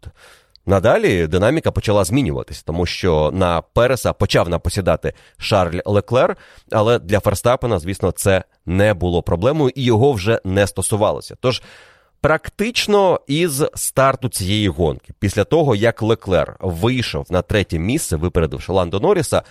[0.66, 6.38] Надалі динаміка почала змінюватись, тому що на Переса почав напосідати Шарль Леклер,
[6.72, 11.36] але для Ферстапена, звісно, це не було проблемою і його вже не стосувалося.
[11.42, 11.62] Тож
[12.22, 19.00] практично із старту цієї гонки, після того як Леклер вийшов на третє місце, випередивши Ландо
[19.00, 19.44] Норріса,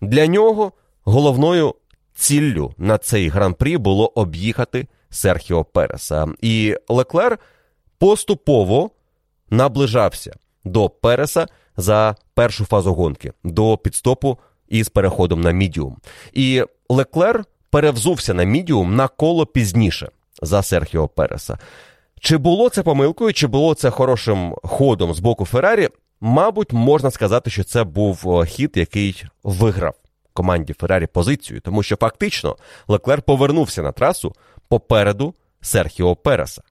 [0.00, 0.72] для нього
[1.04, 1.74] головною
[2.14, 6.26] ціллю на цей гран-прі було об'їхати Серхіо Переса.
[6.40, 7.38] І Леклер
[7.98, 8.90] поступово
[9.50, 11.46] наближався до Переса
[11.76, 15.96] за першу фазу гонки, до підстопу із переходом на мідіум.
[16.32, 20.08] І Леклер перевзувся на мідіум на коло пізніше
[20.42, 21.58] за Серхіо Переса.
[22.20, 25.88] Чи було це помилкою, чи було це хорошим ходом з боку Феррарі?
[26.20, 29.94] Мабуть, можна сказати, що це був хід, який виграв
[30.34, 32.56] команді Феррарі позицію, тому що фактично
[32.88, 34.34] Леклер повернувся на трасу
[34.68, 36.62] попереду Серхіо Переса.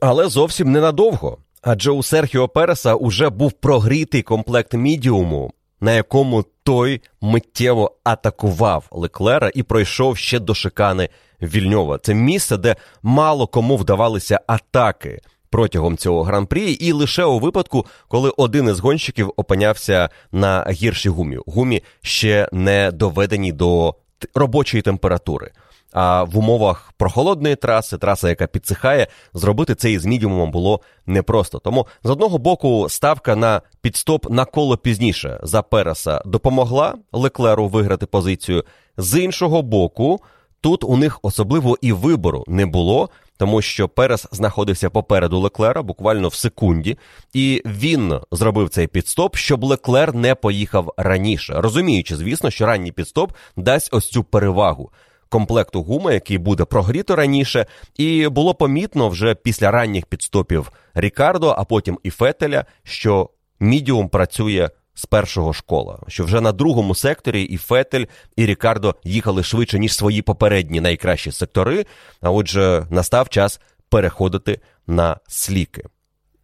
[0.00, 1.38] Але зовсім ненадовго.
[1.62, 9.50] Адже у Серхіо Переса уже був прогрітий комплект мідіуму, на якому той миттєво атакував Леклера
[9.54, 11.08] і пройшов ще до шикани
[11.42, 11.98] Вільньова.
[11.98, 15.20] Це місце, де мало кому вдавалися атаки
[15.52, 21.38] протягом цього гран-прі, і лише у випадку, коли один із гонщиків опинявся на гіршій гумі.
[21.46, 23.94] Гумі ще не доведені до
[24.34, 25.50] робочої температури.
[25.92, 31.58] А в умовах прохолодної траси, траса, яка підсихає, зробити це із мідіумом було непросто.
[31.58, 38.06] Тому з одного боку ставка на підстоп на коло пізніше за Переса допомогла Леклеру виграти
[38.06, 38.64] позицію.
[38.96, 40.20] З іншого боку,
[40.60, 43.08] тут у них особливо і вибору не було,
[43.42, 46.98] тому що Перес знаходився попереду Леклера буквально в секунді,
[47.32, 53.32] і він зробив цей підстоп, щоб Леклер не поїхав раніше, розуміючи, звісно, що ранній підстоп
[53.56, 54.90] дасть ось цю перевагу
[55.28, 61.64] комплекту гуми, який буде прогріто раніше, і було помітно вже після ранніх підстопів Рікардо, а
[61.64, 67.56] потім і Фетеля, що мідіум працює з першого школа, що вже на другому секторі і
[67.56, 68.04] Фетель,
[68.36, 71.86] і Рікардо їхали швидше, ніж свої попередні найкращі сектори.
[72.20, 75.82] А отже, настав час переходити на сліки.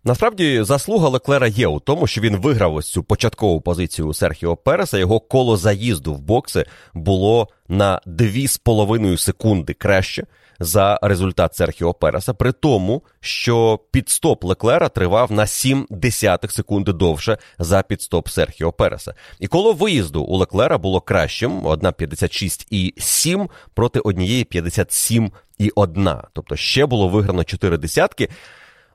[0.04, 4.98] Насправді заслуга Леклера є у тому, що він виграв ось цю початкову позицію Серхіо Переса.
[4.98, 10.26] Його коло заїзду в бокси було на 2,5 секунди краще
[10.60, 17.38] за результат Серхіо Переса, при тому, що підстоп Леклера тривав на 7 десятих секунди довше
[17.58, 19.14] за підстоп Серхіо Переса.
[19.40, 26.22] І коло виїзду у Леклера було кращим: одна 56,7 проти однієї 57,1.
[26.32, 28.28] Тобто ще було виграно 4 десятки.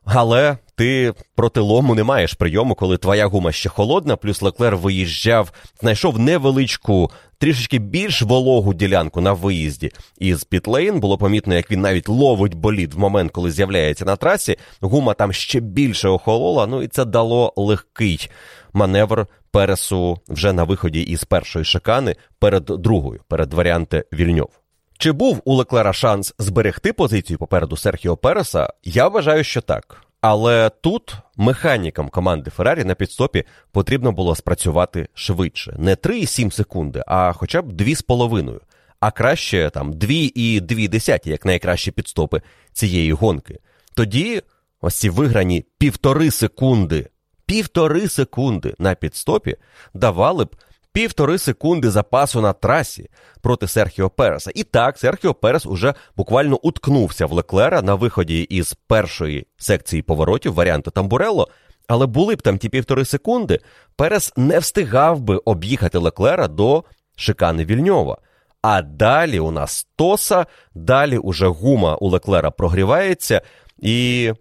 [0.06, 5.52] Але ти проти лому не маєш прийому, коли твоя гума ще холодна, плюс Леклер виїжджав,
[5.82, 7.12] знайшов невеличку,
[7.44, 11.00] трішечки більш вологу ділянку на виїзді із Пітлейн.
[11.00, 14.58] Було помітно, як він навіть ловить болід в момент, коли з'являється на трасі.
[14.82, 16.68] Гума там ще більше охолола.
[16.68, 18.30] Ну і це дало легкий
[18.74, 24.50] маневр пересу вже на виході із першої шикани перед другою, перед варіанти Вільньов.
[24.98, 28.74] Чи був у Леклера шанс зберегти позицію попереду Серхіо Переса?
[28.84, 30.02] Я вважаю, що так.
[30.24, 35.76] Але тут механікам команди Феррарі на підстопі потрібно було спрацювати швидше.
[35.78, 38.60] Не 3,7 секунди, а хоча б 2,5.
[39.00, 42.42] А краще там 2,2, як найкращі підстопи
[42.74, 43.60] цієї гонки.
[43.96, 44.42] Тоді
[44.82, 47.10] ось ці виграні півтори секунди,
[47.46, 49.56] півтори секунди на підстопі
[49.94, 50.56] давали б
[50.94, 53.10] півтори секунди запасу на трасі
[53.42, 54.52] проти Серхіо Переса.
[54.56, 60.54] І так, Серхіо Перес уже буквально уткнувся в Леклера на виході із першої секції поворотів
[60.54, 61.48] варіанту Тамбурелло.
[61.88, 63.60] Але були б там ті півтори секунди,
[63.96, 66.84] Перес не встигав би об'їхати Леклера до
[67.16, 68.18] шикани Вільньова.
[68.62, 73.42] А далі у нас тоса, далі уже гума у Леклера прогрівається.
[73.80, 74.32] І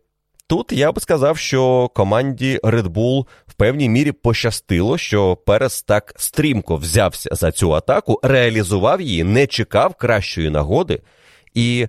[0.52, 6.14] тут я би сказав, що команді Red Bull в певній мірі пощастило, що Перес так
[6.16, 11.00] стрімко взявся за цю атаку, реалізував її, не чекав кращої нагоди.
[11.54, 11.86] І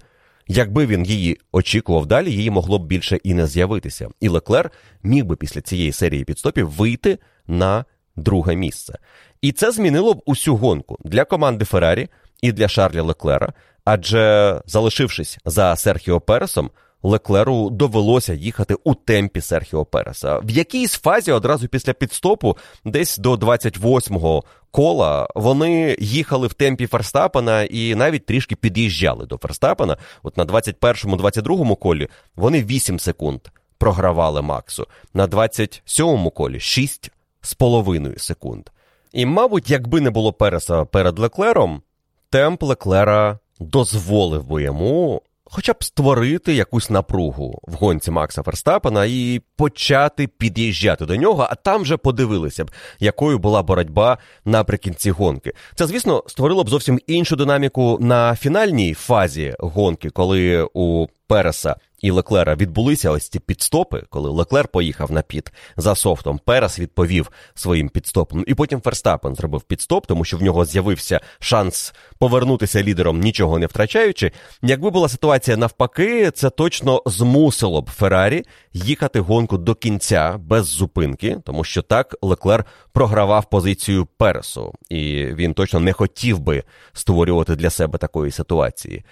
[0.47, 4.09] якби він її очікував далі, її могло б більше і не з'явитися.
[4.19, 4.71] І Леклер
[5.03, 7.17] міг би після цієї серії підстопів вийти
[7.47, 7.85] на
[8.15, 8.97] друге місце.
[9.41, 12.07] І це змінило б усю гонку для команди Феррарі
[12.41, 13.53] і для Шарля Леклера.
[13.85, 16.69] Адже залишившись за Серхіо Пересом,
[17.03, 20.37] Леклеру довелося їхати у темпі Серхіо Переса.
[20.37, 27.63] В якійсь фазі одразу після підстопу, десь до 28-го кола, вони їхали в темпі Ферстапена
[27.63, 29.97] і навіть трішки під'їжджали до Ферстапена.
[30.23, 33.41] От на 21-му, 22-му колі вони 8 секунд
[33.77, 34.87] програвали Максу.
[35.13, 38.69] На 27-му колі 6 з половиною секунд.
[39.13, 41.81] І, мабуть, якби не було Переса перед Леклером,
[42.29, 45.21] темп Леклера дозволив би йому
[45.53, 51.55] хоча б створити якусь напругу в гонці Макса Ферстапена і почати під'їжджати до нього, а
[51.55, 55.53] там вже подивилися б, якою була боротьба наприкінці гонки.
[55.75, 62.11] Це, звісно, створило б зовсім іншу динаміку на фінальній фазі гонки, коли у Переса і
[62.11, 66.39] Леклера відбулися ось ці підстопи, коли Леклер поїхав на піт за софтом.
[66.45, 68.43] Перес відповів своїм підстопом.
[68.47, 73.65] І потім Ферстапен зробив підстоп, тому що в нього з'явився шанс повернутися лідером, нічого не
[73.65, 74.31] втрачаючи.
[74.61, 78.43] Якби була ситуація навпаки, це точно змусило б Феррарі
[78.73, 85.53] їхати гонку до кінця без зупинки, тому що так Леклер програвав позицію Пересу, і він
[85.53, 89.03] точно не хотів би створювати для себе такої ситуації.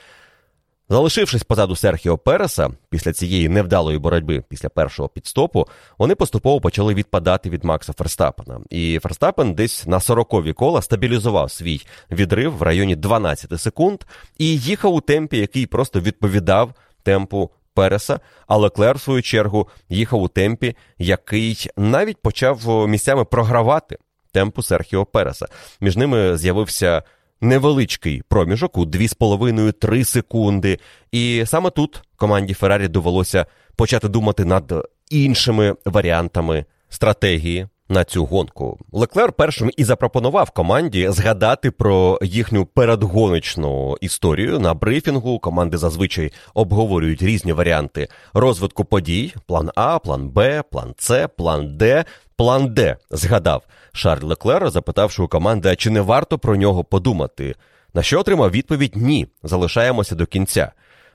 [0.91, 5.67] Залишившись позаду Серхіо Переса після цієї невдалої боротьби після першого підстопу,
[5.97, 8.59] вони поступово почали відпадати від Макса Ферстапена.
[8.69, 11.81] І Ферстапен десь на 40-ві кола стабілізував свій
[12.11, 14.03] відрив в районі 12 секунд
[14.37, 16.73] і їхав у темпі, який просто відповідав
[17.03, 18.19] темпу Переса.
[18.47, 23.97] А Леклер, в свою чергу, їхав у темпі, який навіть почав місцями програвати
[24.31, 25.47] темпу Серхіо Переса.
[25.81, 27.03] Між ними з'явився
[27.41, 30.79] невеличкий проміжок у 2,5-3 секунди.
[31.11, 34.73] І саме тут команді Феррарі довелося почати думати над
[35.09, 37.67] іншими варіантами стратегії.
[37.91, 45.39] На цю гонку Леклер першим і запропонував команді згадати про їхню передгоночну історію на брифінгу.
[45.39, 52.05] Команди зазвичай обговорюють різні варіанти розвитку подій: план А, план Б, план С, план Д,
[52.35, 52.97] план Д.
[53.09, 57.55] Згадав Шарль Леклер, запитавши у команди, а чи не варто про нього подумати.
[57.93, 60.71] На що отримав відповідь Ні, залишаємося до кінця.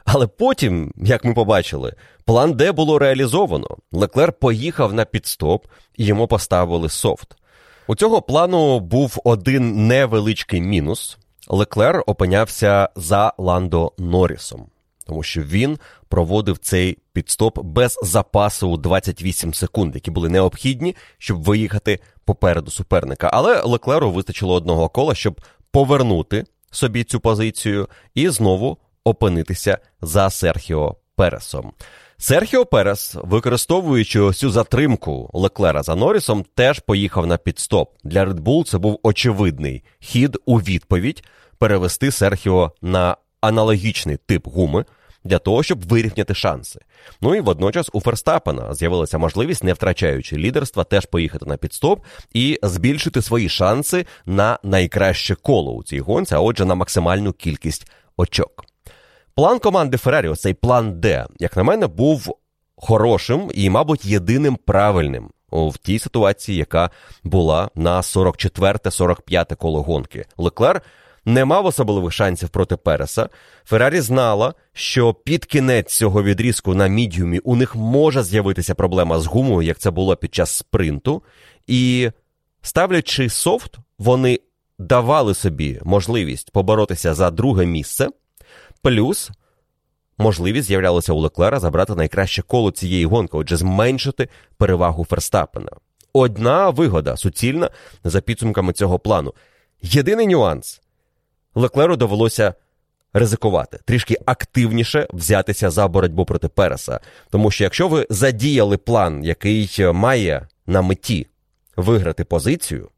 [0.07, 1.93] Але потім, як ми побачили,
[2.25, 3.77] план Д було реалізовано.
[3.93, 7.37] Леклер поїхав на підстоп і йому поставили софт.
[7.87, 11.19] У цього плану був один невеличкий мінус.
[11.49, 14.67] Леклер опинявся за Ландо Норрісом,
[15.07, 15.79] тому що він
[16.09, 23.31] проводив цей підстоп без запасу у 28 секунд, які були необхідні, щоб виїхати попереду суперника.
[23.33, 25.41] Але Леклеру вистачило одного кола, щоб
[25.71, 31.73] повернути собі цю позицію і знову опинитися за Серхіо Пересом.
[32.19, 37.91] Серхіо Перес, використовуючи цю затримку Леклера за Норрісом, теж поїхав на підстоп.
[38.05, 41.25] Для Red Bull це був очевидний хід у відповідь
[41.59, 44.85] перевести Серхіо на аналогічний тип гуми
[45.25, 46.81] для того, щоб вирівняти шанси.
[47.21, 52.59] Ну і водночас у Ферстапена з'явилася можливість, не втрачаючи лідерства, теж поїхати на підстоп і
[52.63, 58.66] збільшити свої шанси на найкраще коло у цій гонці, а отже, на максимальну кількість очок.
[59.37, 62.37] План команди Феррарі, цей план Д, як на мене, був
[62.77, 66.91] хорошим і, мабуть, єдиним правильним в тій ситуації, яка
[67.25, 70.25] була на 44-45 коло гонки.
[70.37, 70.83] Леклер
[71.25, 73.29] не мав особливих шансів проти Переса.
[73.65, 79.27] Феррарі знала, що під кінець цього відрізку на мідіумі у них може з'явитися проблема з
[79.27, 81.23] гумою, як це було під час спринту.
[81.67, 82.11] І
[82.63, 84.41] ставлячи софт, вони
[84.79, 88.09] давали собі можливість поборотися за друге місце,
[88.87, 89.31] плюс
[90.19, 95.71] можливість з'являлася у Леклера забрати найкраще коло цієї гонки, отже, зменшити перевагу Ферстапена.
[96.13, 97.71] Одна вигода суцільна
[98.05, 99.35] за підсумками цього плану.
[99.83, 100.81] Єдиний нюанс
[101.55, 102.55] Леклеру довелося
[103.13, 107.01] ризикувати, трішки активніше взятися за боротьбу проти Переса.
[107.31, 111.27] Тому що якщо ви задіяли план, який має на меті
[111.77, 112.89] виграти позицію,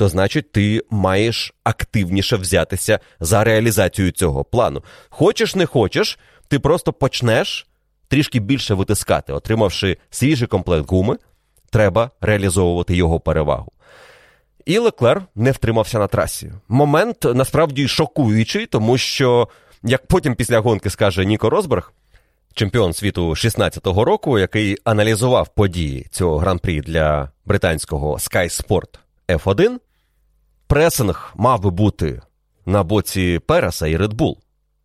[0.00, 4.82] то значить ти маєш активніше взятися за реалізацію цього плану.
[5.08, 7.66] Хочеш, не хочеш, ти просто почнеш
[8.08, 11.16] трішки більше витискати, отримавши свіжий комплект гуми,
[11.70, 13.72] треба реалізовувати його перевагу.
[14.66, 16.52] І Леклер не втримався на трасі.
[16.68, 19.48] Момент насправді шокуючий, тому що,
[19.82, 21.92] як потім після гонки скаже Ніко Розберг,
[22.54, 28.98] чемпіон світу 16-го року, який аналізував події цього гран-прі для британського Sky Sport
[29.28, 29.78] F1,
[30.70, 32.22] пресинг мав би бути
[32.66, 34.36] на боці Переса і Bull,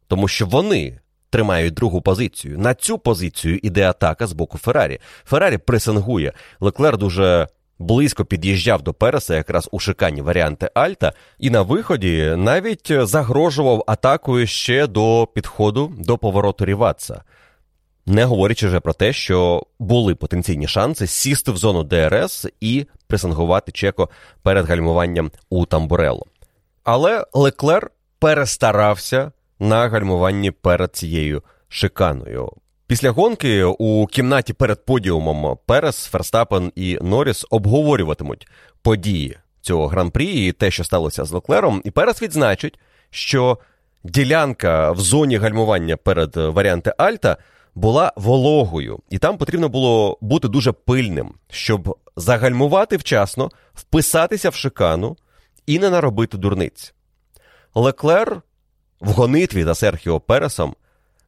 [0.08, 2.58] тому що вони тримають другу позицію.
[2.58, 5.00] На цю позицію іде атака з боку Феррарі.
[5.26, 6.34] Феррарі пресингує.
[6.60, 7.48] Леклер дуже
[7.80, 14.48] близько під'їжджав до Переса якраз у шикані варіанти Альта, і на виході навіть загрожував атакою
[14.48, 17.24] ще до підходу до повороту Ріватса.
[18.06, 23.72] Не говорячи вже про те, що були потенційні шанси сісти в зону ДРС і пресингувати
[23.72, 24.10] Чеко
[24.41, 26.26] перед гальмуванням у Тамбурело.
[26.84, 32.51] Але Леклер перестарався на гальмуванні перед цією шиканою.
[32.88, 38.47] Після гонки у кімнаті перед подіумом Перес, Ферстапен і Норріс обговорюватимуть
[38.82, 41.82] події цього гран-прі і те, що сталося з Леклером.
[41.86, 42.80] І Перес відзначить,
[43.10, 43.58] що
[44.03, 47.38] ділянка в зоні гальмування перед варіанти Альта
[47.76, 55.18] була вологою, і там потрібно було бути дуже пильним, щоб загальмувати вчасно, вписатися в шикану
[55.66, 56.94] і не наробити дурниць.
[57.76, 58.42] Леклер
[59.02, 60.76] в гонитві за Серхіо Пересом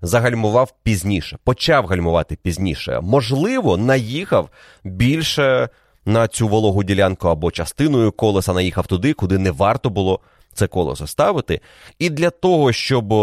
[0.02, 3.00] загальмував пізніше, почав гальмувати пізніше.
[3.02, 4.50] Можливо, наїхав
[4.84, 5.70] більше
[6.06, 10.20] на цю вологу ділянку або частиною колеса наїхав туди, куди не варто було
[10.54, 11.62] це колесо ставити.
[12.00, 13.14] І для того, щоб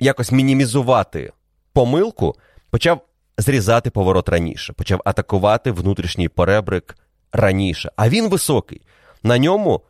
[0.00, 1.32] якось мінімізувати
[1.76, 2.34] помилку,
[2.70, 3.00] почав
[3.38, 6.96] зрізати поворот раніше, почав атакувати внутрішній перебрик
[7.32, 7.90] раніше.
[7.96, 8.80] А він високий.
[9.22, 9.80] На ньому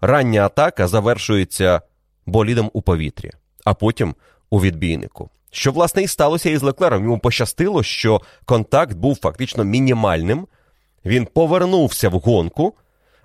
[0.00, 1.80] рання атака завершується
[2.26, 3.30] болідом у повітрі,
[3.64, 4.14] а потім
[4.50, 5.30] у відбійнику.
[5.50, 7.02] Що, власне, і сталося із Леклером.
[7.04, 10.46] Йому пощастило, що контакт був фактично мінімальним.
[11.04, 12.74] Він повернувся в гонку,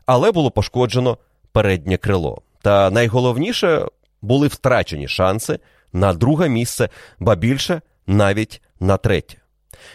[0.05, 1.18] але було пошкоджено
[1.51, 2.41] переднє крило.
[2.61, 3.86] Та найголовніше
[4.22, 5.59] були втрачені шанси
[5.93, 6.89] на друге місце,
[7.20, 9.38] ба більше навіть на третє.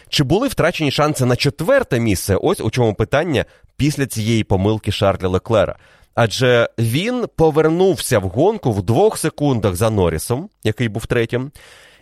[0.09, 2.35] Чи були втрачені шанси на четверте місце?
[2.35, 3.45] Ось у чому питання
[3.77, 5.75] після цієї помилки Шарля Леклера.
[6.15, 11.51] Адже він повернувся в гонку в двох секундах за Норрісом, який був третім,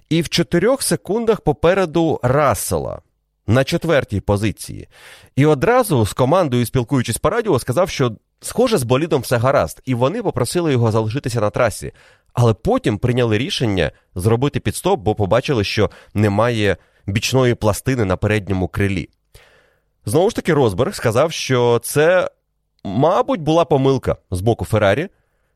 [0.09, 3.01] і в чотирьох секундах попереду Рассела
[3.47, 4.87] на четвертій позиції.
[5.35, 9.95] І одразу з командою, спілкуючись по радіо, сказав, що схоже з болідом все гаразд, і
[9.95, 11.91] вони попросили його залишитися на трасі.
[12.33, 16.77] Але потім прийняли рішення зробити підстоп, бо побачили, що немає
[17.07, 19.09] бічної пластини на передньому крилі.
[20.05, 22.29] Знову ж таки, Розберг сказав, що це,
[22.83, 25.07] мабуть, була помилка з боку Феррарі.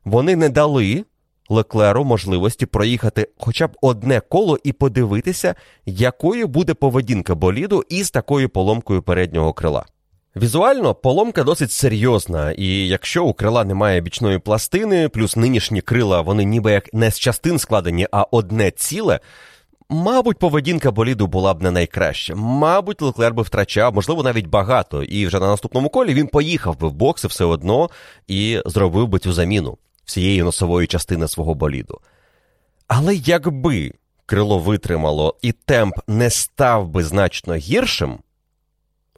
[0.04, 1.04] Вони не дали
[1.48, 5.54] Леклеру можливості проїхати хоча б одне коло і подивитися,
[5.86, 9.84] якою буде поведінка боліду із такою поломкою переднього крила.
[10.36, 16.44] Візуально поломка досить серйозна, і якщо у крила немає бічної пластини, плюс нинішні крила, вони
[16.44, 19.20] ніби як не з частин складені, а одне ціле.
[19.88, 22.34] Мабуть, поведінка боліду була б не найкраща.
[22.34, 25.02] Мабуть, Леклер би втрачав, можливо, навіть багато.
[25.02, 27.90] І вже на наступному колі він поїхав би в бокси все одно
[28.26, 32.00] і зробив би цю заміну всієї носової частини свого боліду.
[32.88, 33.92] Але якби
[34.26, 38.18] крило витримало і темп не став би значно гіршим,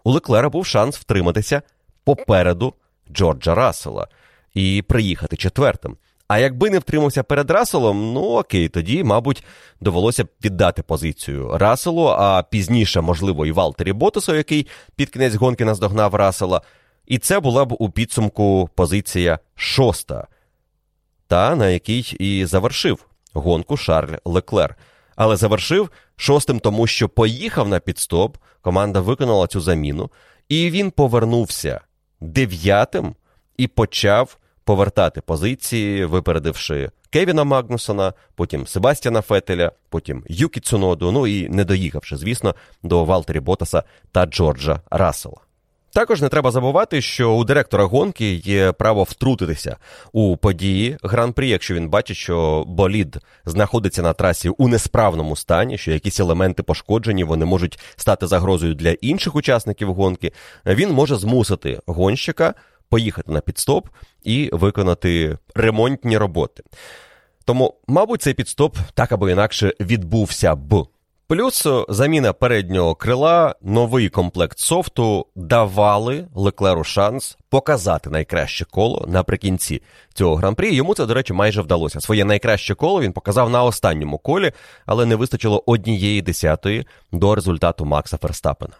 [0.08, 1.62] у Леклера був шанс втриматися
[2.04, 2.74] попереду
[3.12, 4.08] Джорджа Рассела
[4.54, 5.96] і приїхати четвертим.
[6.28, 9.44] А якби не втримався перед Расселом, ну окей, тоді, мабуть,
[9.80, 15.64] довелося б віддати позицію Расселу, а пізніше, можливо, і Валтері Ботасу, який під кінець гонки
[15.64, 16.62] наздогнав Рассела.
[17.06, 20.26] І це була б у підсумку позиція шоста,
[21.26, 24.76] та на якій і завершив гонку Шарль Леклер.
[25.18, 30.10] Але завершив шостим, тому що поїхав на підстоп, команда виконала цю заміну,
[30.48, 31.80] і він повернувся
[32.20, 33.14] дев'ятим
[33.56, 41.48] і почав повертати позиції, випередивши Кевіна Магнусона, потім Себастьяна Фетеля, потім Юкі Цуноду, ну і
[41.48, 45.47] не доїхавши, звісно, до Валтері Ботаса та Джорджа Рассела.
[45.98, 49.76] Також не треба забувати, що у директора гонки є право втрутитися
[50.12, 55.92] у події гран-прі, якщо він бачить, що болід знаходиться на трасі у несправному стані, що
[55.92, 60.32] якісь елементи пошкоджені, вони можуть стати загрозою для інших учасників гонки.
[60.66, 62.54] Він може змусити гонщика
[62.88, 63.88] поїхати на підстоп
[64.24, 66.62] і виконати ремонтні роботи.
[67.44, 70.86] Тому, мабуть, цей підстоп так або інакше відбувся б.
[71.28, 79.82] Плюс заміна переднього крила, новий комплект софту давали Леклеру шанс показати найкраще коло наприкінці
[80.14, 80.74] цього гран-прі.
[80.74, 82.00] Йому це, до речі, майже вдалося.
[82.00, 84.52] Своє найкраще коло він показав на останньому колі,
[84.86, 88.74] але не вистачило однієї десятої до результату Макса Ферстапена.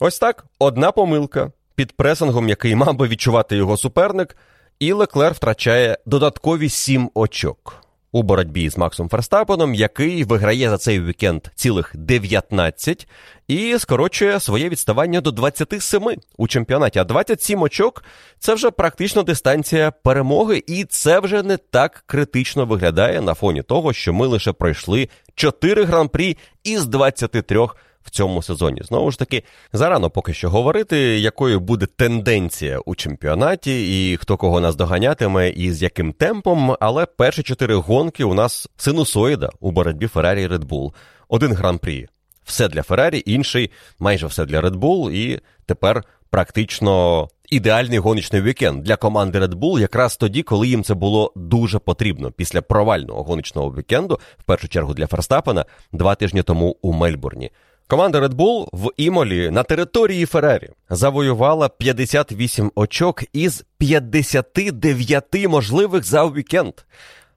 [0.00, 4.36] Ось так: одна помилка під пресингом, який мав би відчувати його суперник,
[4.78, 11.00] І Леклер втрачає додаткові 7 очок у боротьбі з Максом Ферстапеном, який виграє за цей
[11.00, 13.08] вікенд цілих 19
[13.48, 16.02] і скорочує своє відставання до 27
[16.36, 16.98] у чемпіонаті.
[16.98, 18.04] А 27 очок
[18.38, 23.92] це вже практично дистанція перемоги, і це вже не так критично виглядає на фоні того,
[23.92, 27.66] що ми лише пройшли 4 гран-прі із 23
[28.06, 28.82] в цьому сезоні.
[28.84, 29.42] Знову ж таки,
[29.72, 35.72] зарано поки що говорити, якою буде тенденція у чемпіонаті, і хто кого нас доганятиме, і
[35.72, 36.76] з яким темпом.
[36.80, 40.92] Але перші чотири гонки у нас синусоїда у боротьбі Феррарі Red Bull.
[41.28, 42.06] Один гран-прі.
[42.44, 47.28] Все для Феррарі, інший майже все для Red Bull, і тепер практично.
[47.50, 52.30] Ідеальний гоночний вікенд для команди Red Bull якраз тоді, коли їм це було дуже потрібно.
[52.30, 57.50] Після провального гоночного вікенду, в першу чергу для Ферстапена, два тижні тому у Мельбурні.
[57.88, 66.26] Команда Red Bull в Імолі на території Феррарі завоювала 58 очок із 59 можливих за
[66.26, 66.72] вікенд.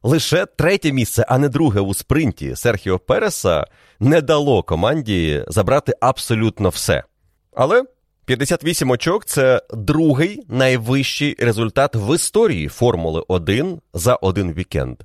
[0.03, 3.65] Лише третє місце, а не друге у спринті Серхіо Переса
[3.99, 7.03] не дало команді забрати абсолютно все.
[7.53, 7.83] Але
[8.25, 14.97] 58 очок це другий найвищий результат в історії Формули 1 за один вікенд.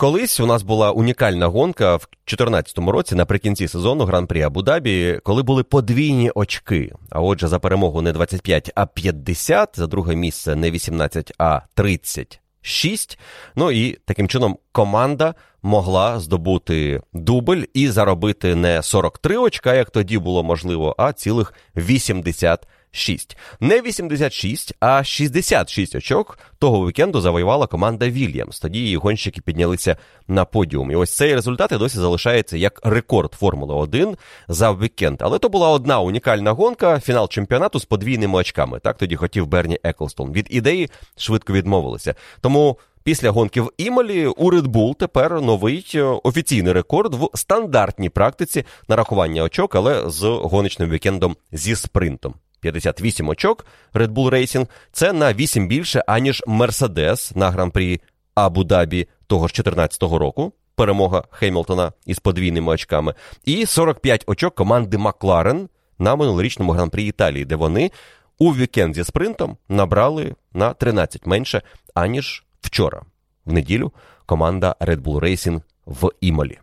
[0.00, 5.62] Колись у нас була унікальна гонка в 2014 році наприкінці сезону Гран-прі Абу-Дабі, коли були
[5.62, 6.92] подвійні очки.
[7.10, 13.18] А отже, за перемогу не 25, а 50, за друге місце не 18, а 36.
[13.56, 20.18] Ну і таким чином команда могла здобути дубль і заробити не 43 очка, як тоді
[20.18, 23.36] було можливо, а цілих 80 6.
[23.60, 28.60] Не 86, а 66 очок того вікенду завоювала команда Вільямс.
[28.60, 29.96] Тоді її гонщики піднялися
[30.28, 30.90] на подіум.
[30.90, 34.16] І ось цей результат і досі залишається як рекорд Формули 1
[34.48, 35.18] за вікенд.
[35.20, 38.80] Але то була одна унікальна гонка, фінал чемпіонату з подвійними очками.
[38.80, 40.32] Так тоді хотів Берні Еклстон.
[40.32, 42.14] Від ідеї швидко відмовилися.
[42.40, 42.78] Тому.
[43.02, 48.64] Після гонки в Імолі у Red Bull тепер новий е, офіційний рекорд в стандартній практиці
[48.88, 52.34] нарахування очок, але з гоночним вікендом зі спринтом.
[52.60, 58.00] 58 очок Red Bull Racing– це на 8 більше, аніж Мерседес на гран-прі
[58.34, 60.52] Абу-Дабі того ж 2014 року.
[60.74, 63.14] Перемога Хеймлтона із подвійними очками.
[63.44, 67.90] І 45 очок команди Макларен на минулорічному гран-прі Італії, де вони
[68.38, 71.62] у вікенд зі спринтом набрали на 13 менше,
[71.94, 73.02] аніж вчора.
[73.44, 73.92] В неділю
[74.26, 76.58] команда Red Bull Racing в Імолі.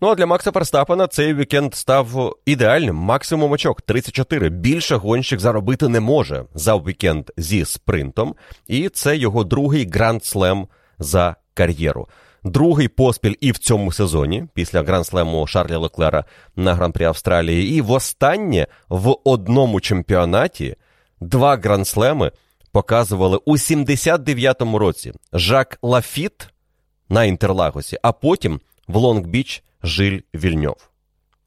[0.00, 2.96] Ну а для Макса Ферстапена цей вікенд став ідеальним.
[2.96, 4.48] Максимум очок 34.
[4.48, 8.34] Більше гонщик заробити не може за вікенд зі спринтом.
[8.66, 10.66] І це його другий гранд-слем
[10.98, 12.08] за кар'єру.
[12.44, 16.24] Другий поспіль і в цьому сезоні, після гранд-слему Шарля Леклера
[16.56, 17.76] на гран-прі Австралії.
[17.76, 20.76] І востаннє в одному чемпіонаті
[21.20, 22.30] два гранд-слеми
[22.72, 26.48] показували у 79-му році Жак Лафіт
[27.08, 30.90] на Інтерлагосі, а потім в Лонг-Біч Жиль Вільньов.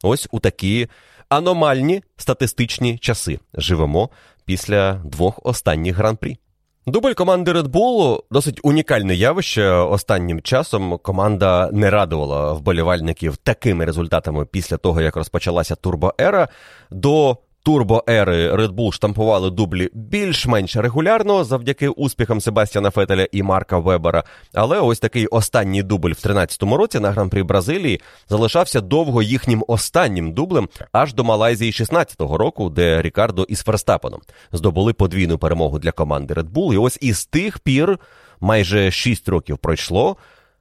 [0.02, 0.88] Ось у такі
[1.28, 4.10] аномальні статистичні часи живемо
[4.44, 6.38] після двох останніх гран-прі.
[6.86, 9.70] Дубль команди Red Bull досить унікальне явище.
[9.70, 16.48] Останнім часом команда не радувала вболівальників такими результатами після того, як розпочалася турбоера.
[16.90, 24.24] До турбоери Red Bull штампували дублі більш-менш регулярно завдяки успіхам Себастьяна Фетеля і Марка Вебера.
[24.54, 30.32] Але ось такий останній дубль в 13 році на гран-прі Бразилії залишався довго їхнім останнім
[30.32, 34.20] дублем аж до Малайзії 16-го року, де Рікардо із Ферстапеном
[34.52, 36.74] здобули подвійну перемогу для команди Red Bull.
[36.74, 37.98] І ось із тих пір,
[38.40, 40.16] майже 6 років пройшло,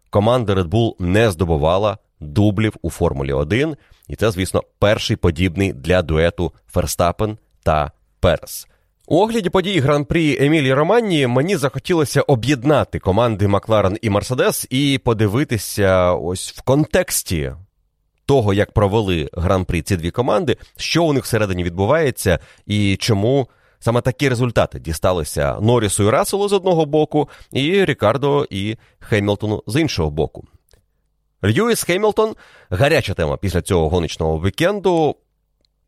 [0.10, 3.76] команда Red Bull не здобувала дублів у Формулі 1.
[4.08, 8.68] І це, звісно, перший подібний для дуету Ферстапен та Перес.
[9.08, 16.14] У огляді подій гран-прі Емілії Романні мені захотілося об'єднати команди Макларен і Мерседес і подивитися
[16.14, 17.52] ось в контексті
[18.26, 23.48] того, як провели гран-прі ці дві команди, що у них всередині відбувається, і чому
[23.80, 29.82] саме такі результати дісталися Норрісу і Расселу з одного боку, і Рікардо і Хемілтону з
[29.82, 30.48] іншого боку.
[31.44, 32.36] Льюіс Хемілтон,
[32.70, 35.16] гаряча тема після цього гоночного вікенду.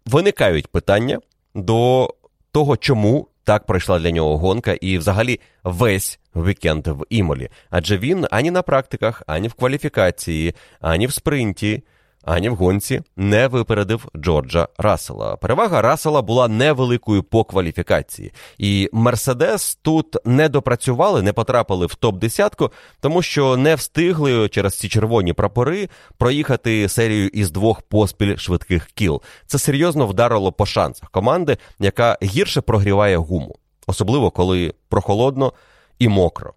[0.05, 1.19] Виникають питання
[1.55, 2.09] до
[2.51, 7.49] того, чому так пройшла для нього гонка, і взагалі весь вікенд в Імолі.
[7.69, 11.83] Адже він ані на практиках, ані в кваліфікації, ані в спринті
[12.23, 15.35] ані в гонці не випередив Джорджа Рассела.
[15.35, 22.17] Перевага Рассела була невеликою по кваліфікації, і Мерседес тут не допрацювали, не потрапили в топ
[22.17, 28.85] десятку тому що не встигли через ці червоні прапори проїхати серію із двох поспіль швидких
[28.85, 29.21] кіл.
[29.47, 33.55] Це серйозно вдарило по шансах команди, яка гірше прогріває гуму,
[33.87, 35.53] особливо коли прохолодно
[35.99, 36.53] і мокро.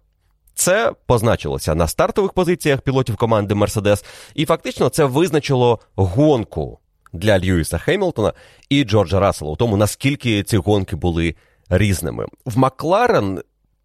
[0.57, 4.05] Це позначилося на стартових позиціях пілотів команди Мерседес,
[4.35, 6.79] і фактично це визначило гонку
[7.13, 8.33] для Льюіса Хеймлтона
[8.69, 11.35] і Джорджа Рассела, у тому наскільки ці гонки були
[11.69, 12.25] різними.
[12.45, 13.41] В Макларен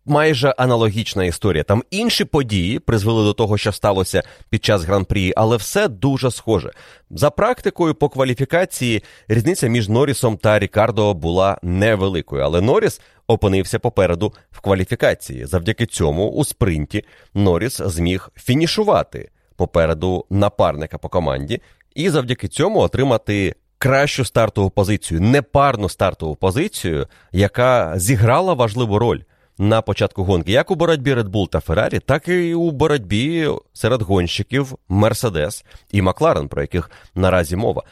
[0.06, 1.64] майже аналогічна історія.
[1.64, 6.72] Там інші події призвели до того, що сталося під час гран-прі, але все дуже схоже.
[7.10, 13.00] За практикою по кваліфікації різниця між Норрісом та Рікардо була невеликою, але Норріс
[13.32, 15.46] опинився попереду в кваліфікації.
[15.46, 17.04] Завдяки цьому у спринті
[17.34, 21.62] Норріс зміг фінішувати попереду напарника по команді,
[21.94, 23.54] і завдяки цьому отримати.
[23.78, 29.20] Кращу стартову позицію, непарну стартову позицію, яка зіграла важливу роль
[29.58, 34.02] на початку гонки, як у боротьбі Red Bull та Ferrari, так і у боротьбі серед
[34.02, 37.82] гонщиків Mercedes і Макларен, про яких наразі мова.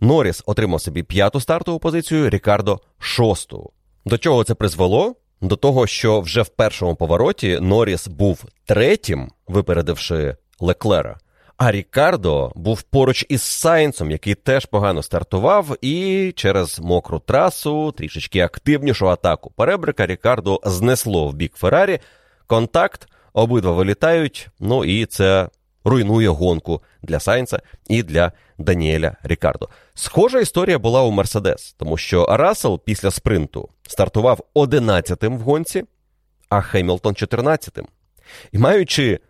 [0.00, 3.70] Норріс отримав собі п'яту стартову позицію, Рікардо шосту.
[4.04, 5.14] До чого це призвело?
[5.40, 11.18] До того, що вже в першому повороті Норріс був третім, випередивши Леклера.
[11.56, 18.40] А Рікардо був поруч із Сайнсом, який теж погано стартував, і через мокру трасу, трішечки
[18.40, 21.98] активнішу атаку перебрика, Рікардо знесло в бік Феррарі.
[22.46, 24.48] Контакт, обидва вилітають.
[24.60, 25.48] Ну і це
[25.84, 29.68] руйнує гонку для Сайнса і для Даніеля Рікардо.
[29.94, 35.84] Схожа історія була у Мерседес, тому що Рассел після спринту стартував 11-тим в гонці,
[36.48, 37.86] а Хемілтон 14-тим.
[38.52, 39.20] І маючи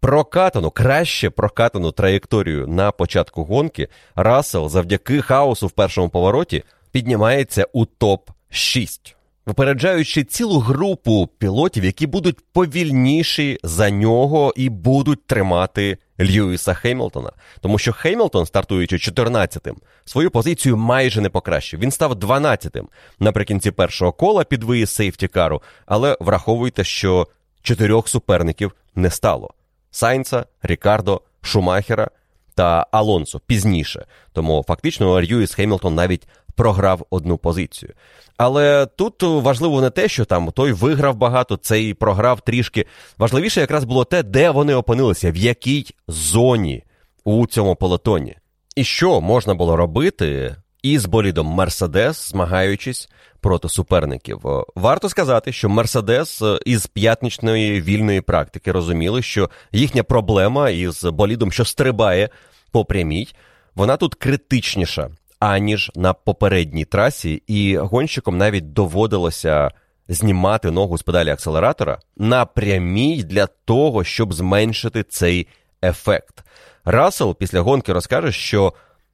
[0.00, 7.84] прокатану, краще прокатану траєкторію на початку гонки, Рассел завдяки хаосу в першому повороті піднімається у
[7.84, 9.14] топ-6,
[9.48, 17.32] випереджаючи цілу групу пілотів, які будуть повільніші за нього і будуть тримати Льюіса Хеймлтона.
[17.60, 21.80] Тому що Хеймлтон, стартуючи 14-тим, свою позицію майже не покращив.
[21.80, 22.88] Він став 12-тим
[23.20, 27.28] наприкінці першого кола під виїзд сейфтікару, але враховуйте, що
[27.62, 29.54] чотирьох суперників не стало.
[29.90, 32.10] Сайнца, Рікардо, Шумахера
[32.54, 34.06] та Алонсо пізніше.
[34.32, 36.28] Тому фактично Льюіс Хемілтон навіть
[36.58, 37.92] програв одну позицію.
[38.36, 42.86] Але тут важливо не те, що там той виграв багато, цей програв трішки.
[43.18, 46.84] Важливіше якраз було те, де вони опинилися, в якій зоні
[47.24, 48.36] у цьому полотоні.
[48.76, 53.08] І що можна було робити із болідом Мерседес, змагаючись
[53.40, 54.40] проти суперників.
[54.76, 61.64] Варто сказати, що Мерседес із п'ятничної вільної практики розуміли, що їхня проблема із болідом, що
[61.64, 62.28] стрибає
[62.70, 63.28] по прямій,
[63.74, 69.70] вона тут критичніша, аніж на попередній трасі, і гонщикам навіть доводилося.
[70.10, 75.46] Знімати ногу з педалі акселератора на прямій для того, щоб зменшити цей
[75.84, 76.44] ефект.
[76.84, 78.72] Рассел після гонки розкаже, що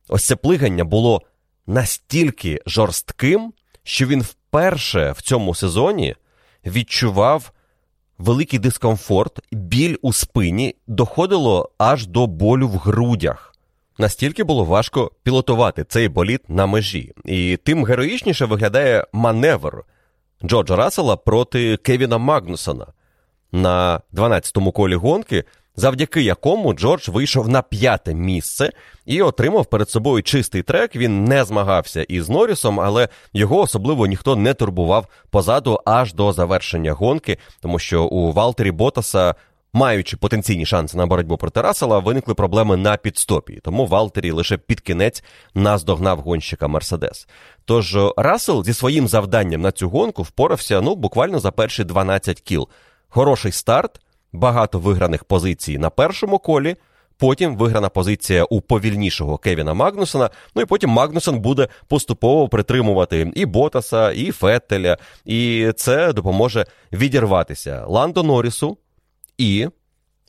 [0.09, 1.23] ось це плигання було
[1.67, 3.53] настільки жорстким,
[3.83, 6.15] що він вперше в цьому сезоні
[6.67, 7.53] відчував
[8.19, 13.54] великий дискомфорт, біль у спині, доходило аж до болю в грудях.
[13.99, 19.85] Настільки було важко пілотувати цей боліт на межі, і тим героїчніше виглядає маневр
[20.45, 22.87] Джорджа Рассела проти Кевіна Магнусона.
[23.53, 25.45] На 12-му колі гонки
[25.77, 28.73] завдяки якому Джордж вийшов на п'яте місце
[29.07, 30.97] і отримав перед собою чистий трек.
[30.97, 36.93] Він не змагався із Норрісом, але його особливо ніхто не турбував позаду аж до завершення
[36.93, 39.35] гонки, тому що у Валтері Ботаса.
[39.77, 44.81] Маючи потенційні шанси на боротьбу проти Рассела, виникли проблеми на підстопі, тому Валтері лише під
[44.81, 47.29] кінець наздогнав гонщика Мерседес.
[47.65, 52.69] Тож Рассел зі своїм завданням на цю гонку впорався ну буквально за перші 12 кіл.
[53.09, 54.01] Хороший старт,
[54.33, 56.77] багато виграних позицій на першому колі.
[57.17, 60.31] Потім виграна позиція у повільнішого Кевіна Магнусона.
[60.55, 67.85] Ну і потім Магнусон буде поступово притримувати і Ботаса, і Феттеля, і це допоможе відірватися
[67.87, 68.79] Ландо Норрісу
[69.39, 69.69] і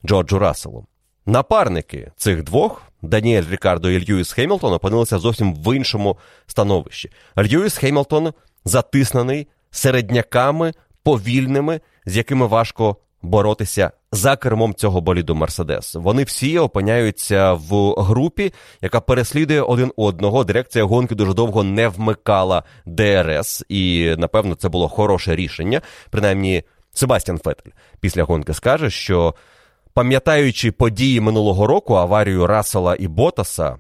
[0.06, 0.86] Джорджу Расселу.
[1.26, 7.12] Напарники цих двох, Даніель Рікардо і Льюіс Хемілтон, опинилися зовсім в іншому становищі.
[7.38, 8.34] Льюіс Хемілтон
[8.66, 15.96] затиснений середняками повільними, з якими важко боротися за кермом цього боліду Мерседес.
[15.96, 20.44] Вони всі опиняються в групі, яка переслідує один одного.
[20.44, 25.82] Дирекція гонки дуже довго не вмикала ДРС, і напевно це було хороше рішення.
[26.10, 26.64] Принаймні,
[26.96, 29.36] Себастьян Фетель після гонки скаже, що
[29.94, 33.78] пам'ятаючи події минулого року, аварію Рассела і Ботаса,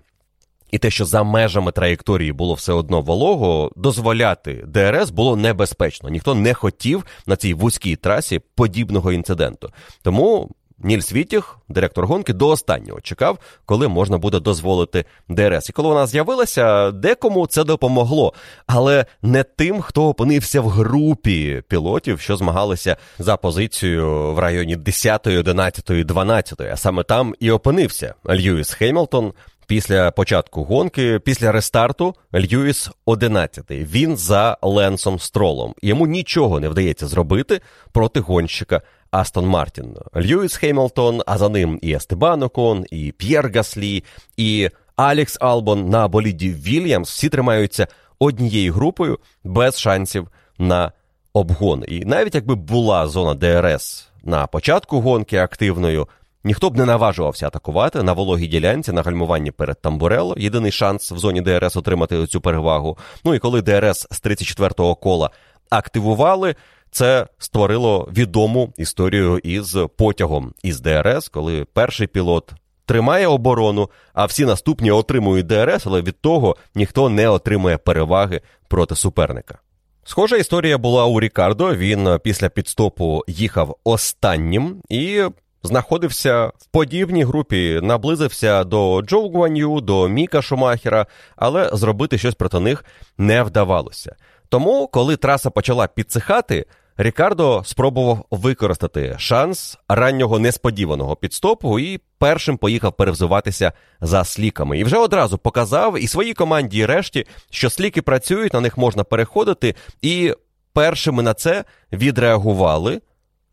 [0.72, 6.09] і те, що за межами траєкторії було все одно волого, дозволяти ДРС було небезпечно.
[6.09, 9.70] Ніхто не хотів на цій вузькій трасі подібного інциденту.
[10.01, 10.49] Тому
[10.80, 15.70] Нільс Вітіх, директор гонки, до останнього чекав, коли можна буде дозволити ДРС.
[15.70, 18.34] І коли вона з'явилася, декому це допомогло,
[18.68, 25.28] але не тим, хто опинився в групі пілотів, що змагалися за позицію в районі 10,
[25.28, 29.34] 11, 12, а саме там і опинився Льюіс Хемілтон.
[29.68, 35.74] Після початку гонки, після рестарту, Льюіс 11 Він за Ленсом Стролом.
[35.82, 37.61] Йому нічого не вдається зробити
[37.91, 39.95] проти гонщика Астон Мартін.
[40.16, 44.03] Льюіс Хемілтон, а за ним і Естебан Окон, і П'єр Гаслі,
[44.38, 47.09] і Алекс Албон на боліді Вільямс.
[47.09, 47.88] Всі тримаються
[48.20, 50.91] однією групою без шансів на
[51.34, 51.84] обгон.
[51.88, 56.07] І навіть якби була зона ДРС на початку гонки активною.
[56.46, 60.36] Ніхто б не наважувався атакувати на вологій ділянці на гальмуванні перед Тамбурело.
[60.38, 62.98] Єдиний шанс в зоні ДРС отримати цю перевагу.
[63.24, 65.30] Ну і коли ДРС з 34-го кола
[65.70, 66.56] активували,
[66.91, 72.52] це створило відому історію із потягом із ДРС, коли перший пілот
[72.86, 78.96] тримає оборону, а всі наступні отримують ДРС, але від того ніхто не отримує переваги проти
[78.96, 79.58] суперника.
[80.04, 81.76] Схожа історія була у Рікардо.
[81.76, 85.24] Він після підстопу їхав останнім і
[85.66, 91.05] знаходився в подібній групі, наблизився до Джоу Гуанью, до Міка Шумахера,
[91.36, 92.86] але зробити щось проти них
[93.18, 94.16] не вдавалося.
[94.49, 96.66] Тому, коли траса почала підсихати,
[96.97, 104.80] Рікардо спробував використати шанс раннього несподіваного підстопу і першим поїхав перевзуватися за сліками.
[104.80, 109.03] І вже одразу показав і своїй команді, і решті, що сліки працюють, на них можна
[109.03, 109.76] переходити.
[110.01, 110.34] І
[110.74, 111.63] першими на це
[111.93, 113.01] відреагували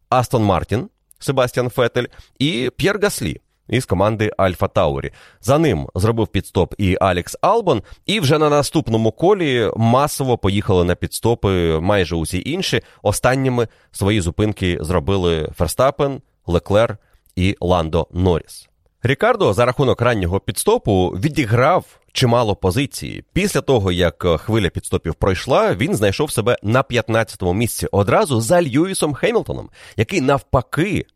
[0.08, 0.88] Астон Мартін,
[1.22, 2.06] Себастьян Фетель
[2.38, 5.12] і П'єр Гаслі із команди Альфа Таурі.
[5.40, 10.94] За ним зробив підстоп і Алекс Албон, і вже на наступному колі масово поїхали на
[10.94, 12.82] підстопи майже усі інші.
[13.02, 16.98] Останніми свої зупинки зробили Ферстапен, Леклер
[17.36, 18.68] і Ландо Норріс.
[19.02, 23.24] Рікардо за рахунок раннього підстопу відіграв чимало позицій.
[23.32, 29.14] Після того, як хвиля підстопів пройшла, він знайшов себе на 15-му місці одразу за Льюісом
[29.14, 31.06] Хеймлтоном, який навпаки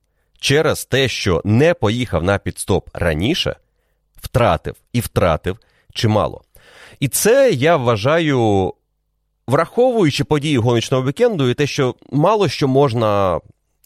[0.40, 3.56] через те, що не поїхав на підстоп раніше,
[4.16, 5.58] втратив і втратив
[5.92, 6.42] чимало.
[7.00, 8.72] І це я вважаю,
[9.46, 13.40] враховуючи події гоночного вікенду, і те, що мало що можна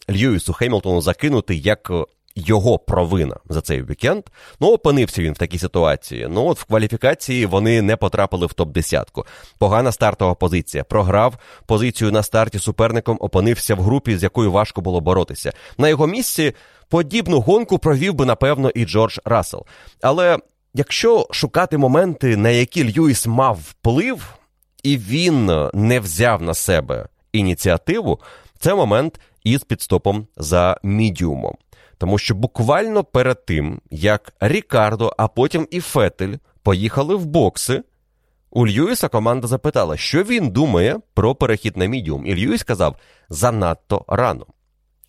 [0.09, 1.91] Льюісу Хеймлтону закинути як
[2.35, 4.23] його провина за цей вікенд.
[4.59, 6.27] Ну, опинився він в такій ситуації.
[6.29, 9.05] Ну, от в кваліфікації вони не потрапили в топ-10.
[9.57, 10.83] Погана стартова позиція.
[10.83, 15.51] Програв позицію на старті суперником, опинився в групі, з якою важко було боротися.
[15.77, 16.53] На його місці
[16.89, 19.65] подібну гонку провів би, напевно, і Джордж Рассел.
[20.01, 20.37] Але
[20.73, 24.35] якщо шукати моменти, на які Льюіс мав вплив,
[24.83, 28.19] і він не взяв на себе ініціативу,
[28.59, 31.55] це момент із підстопом за мідіумом.
[32.01, 37.83] Тому що буквально перед тим, як Рікардо, а потім і Фетель поїхали в бокси,
[38.51, 42.25] у Льюіса команда запитала, що він думає про перехід на мідіум.
[42.25, 42.95] І Льюіс сказав
[43.29, 44.45] занадто рано.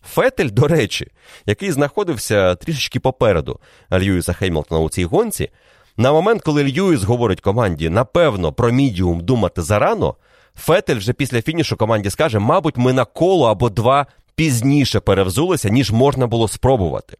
[0.03, 1.07] Фетель, до речі,
[1.45, 3.59] який знаходився трішечки попереду
[3.91, 5.49] Льюіса Хеймлтона у цій гонці,
[5.97, 10.15] на момент, коли Льюіс говорить команді, напевно, про мідіум думати зарано,
[10.55, 14.05] Фетель вже після фінішу команді скаже, мабуть, ми на коло або два
[14.35, 17.17] пізніше перевзулися, ніж можна було спробувати.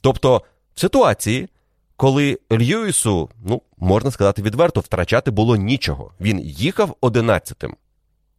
[0.00, 0.42] Тобто,
[0.74, 1.48] в ситуації,
[1.96, 6.12] коли Льюісу, ну, можна сказати відверто, втрачати було нічого.
[6.20, 7.76] Він їхав одинадцятим.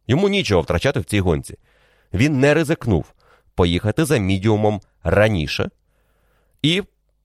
[0.06, 1.58] Йому нічого втрачати в цій гонці.
[2.14, 3.04] Він не ризикнув
[3.54, 5.70] поїхати за мідіумом раніше
[6.62, 6.82] і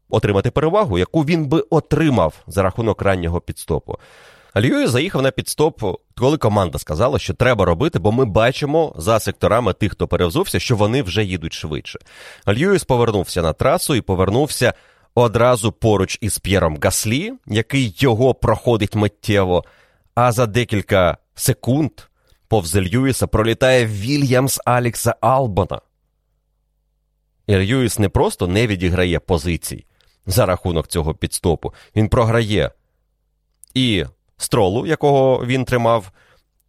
[0.09, 3.97] отримати перевагу, яку він би отримав за рахунок раннього підстопу.
[4.57, 5.83] Льюіс заїхав на підстоп,
[6.15, 10.75] коли команда сказала, що треба робити, бо ми бачимо за секторами тих, хто перевзувся, що
[10.75, 11.99] вони вже їдуть швидше.
[12.47, 14.73] Льюіс повернувся на трасу і повернувся
[15.15, 19.63] одразу поруч із П'єром Гаслі, який його проходить миттєво.
[20.15, 21.91] А за декілька секунд
[22.47, 25.81] повз Льюіса пролітає Вільямс Алікса Албана.
[27.47, 29.85] І Льюіс не просто не відіграє позицій
[30.25, 32.71] за рахунок цього підстопу, він програє.
[33.73, 34.05] І
[34.37, 36.11] стролу, якого він тримав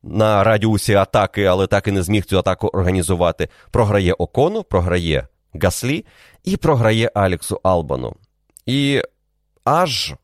[0.02, 3.48] на радіусі атаки, але так і не зміг цю атаку організувати.
[3.70, 6.04] Програє Окону, програє Гаслі
[6.44, 8.16] і програє Аліксу Албану.
[8.66, 9.02] І
[9.64, 10.14] аж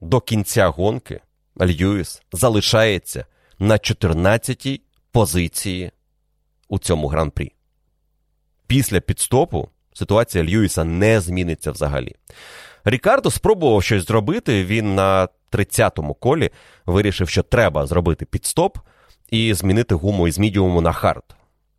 [0.00, 1.20] до кінця гонки
[1.60, 3.24] Льюіс залишається
[3.58, 4.80] на 14-й
[5.12, 5.92] позиції
[6.68, 7.52] у цьому гран-прі.
[8.66, 12.14] Після піт-стопу ситуація Льюіса не зміниться взагалі.
[12.84, 14.64] Рікардо спробував щось зробити.
[14.64, 16.50] Він на 30-му колі
[16.86, 18.78] вирішив, що треба зробити піт-стоп
[19.30, 21.22] і змінити гуму із мідіуму на хард.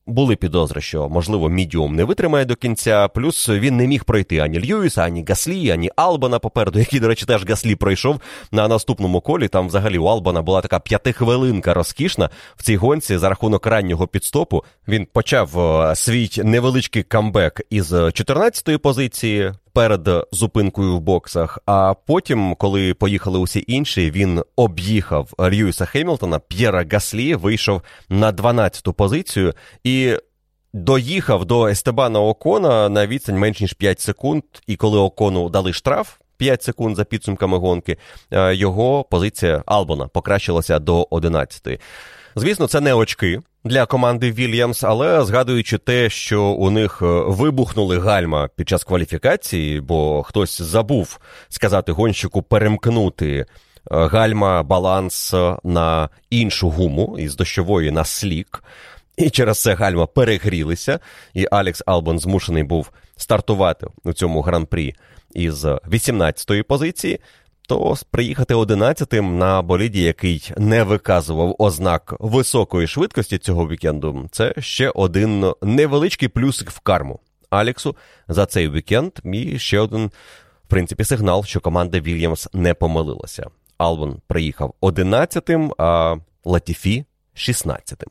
[0.06, 4.60] були підозри, що, можливо, мідіум не витримає до кінця, плюс він не міг пройти ані
[4.60, 8.20] Льюіса, ані Гаслі, ані Албана попереду, який, до речі, теж Гаслі пройшов
[8.52, 9.48] на наступному колі.
[9.48, 14.64] Там взагалі у Албана була така п'ятихвилинка розкішна в цій гонці за рахунок раннього підстопу.
[14.88, 19.52] Він почав е, свій невеличкий камбек із 14-ї позиції.
[19.74, 26.86] Перед зупинкою в боксах, а потім, коли поїхали усі інші, він об'їхав Льюіса Хемілтона, П'єра
[26.92, 29.54] Гаслі вийшов на 12-ту позицію
[29.84, 30.18] і
[30.74, 34.44] доїхав до Естебана Окона на відстань менш ніж 5 секунд.
[34.68, 37.98] І коли Окону дали штраф 5 секунд за підсумками гонки,
[38.32, 41.80] е, його позиція Албона покращилася до 11-ї.
[42.36, 48.00] Звісно, це не очки для команди Вільямс, але згадуючи те, що у них е, вибухнули
[48.00, 53.46] гальма під час кваліфікації, бо хтось забув сказати гонщику перемкнути е,
[53.92, 55.34] гальма баланс
[55.64, 58.64] на іншу гуму із дощової на слік.
[59.18, 61.00] І через це гальма перегрілися,
[61.34, 64.96] і Алекс Албон змушений був стартувати у цьому гран-прі
[65.34, 67.20] із 18-ї позиції.
[67.72, 74.90] То приїхати 11-тим на боліді, який не виказував ознак високої швидкості цього вікенду, це ще
[74.90, 77.20] один невеличкий плюсик в карму
[77.50, 77.96] Алексу
[78.28, 79.12] за цей вікенд.
[79.24, 80.12] І ще один,
[80.66, 83.48] в принципі, сигнал, що команда Вільямс не помилилася.
[83.78, 86.16] Албон приїхав 11-тим, а
[86.46, 87.06] Латіфі
[87.36, 88.10] 16-тим.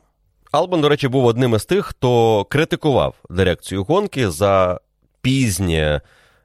[0.53, 4.81] Албан, до речі, був одним із тих, хто критикував дирекцію гонки за
[5.21, 6.01] пізнє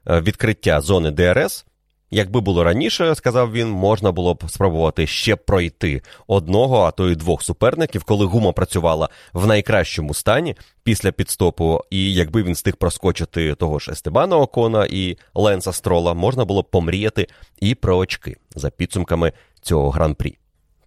[0.06, 1.66] е, відкриття зони ДРС.
[2.10, 7.16] Якби було раніше, сказав він, можна було б спробувати ще пройти одного, а то й
[7.16, 11.80] двох суперників, коли гума працювала в найкращому стані після підстопу.
[11.90, 16.70] І якби він встиг проскочити того ж Естебана Окона і Ленса Строла, можна було б
[16.70, 17.26] помріяти
[17.60, 19.32] і про очки за підсумками
[19.62, 20.38] цього гран-прі.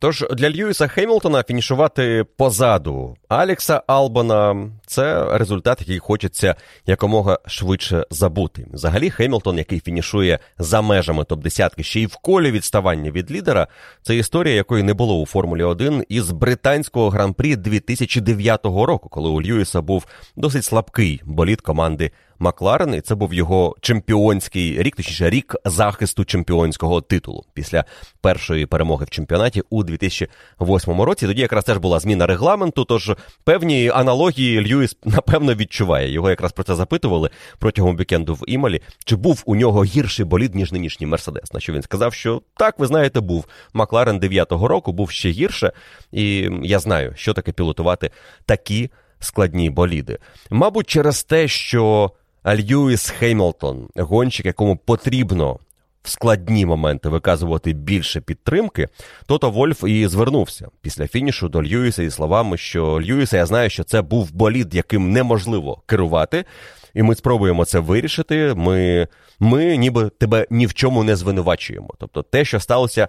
[0.02, 8.68] Тож для Льюіса Хемілтона фінішувати позаду Алекса Албана це результат, який хочеться якомога швидше забути.
[8.74, 13.68] Взагалі, Хемілтон, який фінішує за межами топ-10 ще й в колі відставання від лідера,
[14.02, 19.42] це історія, якої не було у Формулі 1 із британського гран-прі 2009 року, коли у
[19.42, 25.56] Льюіса був досить слабкий боліт команди Макларен, і це був його чемпіонський рік, точніше рік
[25.66, 27.86] захисту чемпіонського титулу після
[28.22, 31.28] першої перемоги в чемпіонаті у 2008 році.
[31.28, 32.86] Тоді якраз теж була зміна регламенту.
[32.86, 33.12] Тож
[33.44, 36.12] певні аналогії Льюіс напевно відчуває.
[36.12, 37.30] Його якраз про це запитували
[37.60, 38.82] протягом вікенду в Імалі.
[39.06, 41.54] Чи був у нього гірший болід, ніж нинішній Мерседес?
[41.54, 45.72] На що він сказав, що так, ви знаєте, був Макларен 9-го року, був ще гірше,
[46.12, 48.12] і я знаю, що таке пілотувати
[48.46, 50.18] такі складні боліди.
[50.50, 52.12] Мабуть, через те, що.
[52.46, 55.60] Льюіс Хеймлтон, гонщик, якому потрібно
[56.04, 58.88] в складні моменти виказувати більше підтримки,
[59.26, 63.84] тото Вольф і звернувся після фінішу до Льюіса із словами, що Льюіса, я знаю, що
[63.84, 66.46] це був болід, яким неможливо керувати,
[66.94, 68.54] і ми спробуємо це вирішити.
[68.56, 69.08] Ми,
[69.40, 71.90] Ми ніби тебе ні в чому не звинувачуємо.
[71.98, 73.08] Тобто, те, що сталося.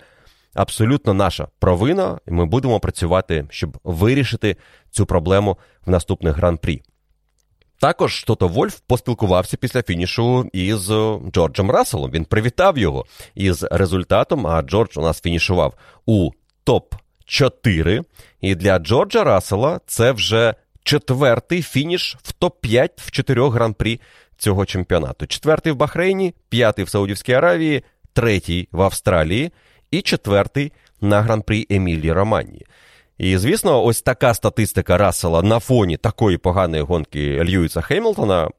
[0.54, 4.56] Абсолютно наша провина, і ми будемо працювати, щоб вирішити
[4.90, 6.82] цю проблему в наступних гран-прі.
[7.80, 12.10] Також Тото Вольф поспілкувався після фінішу із е, Джорджем Расселом.
[12.10, 13.04] Він привітав його
[13.34, 14.46] із результатом.
[14.46, 15.74] А Джордж у нас фінішував
[16.06, 16.30] у
[16.66, 18.04] топ-4.
[18.40, 24.00] І для Джорджа Рассела це вже четвертий фініш в топ-5 в чотирьох гран-прі
[24.36, 25.26] цього чемпіонату.
[25.26, 29.52] Четвертий в Бахрейні, п'ятий в Саудівській Аравії, третій в Австралії
[29.90, 32.66] і четвертий на гран-прі Емілії Романії.
[33.20, 38.50] І звісно, ось така статистика Рассела на фоні такої поганої гонки Льюіса Хеймлтона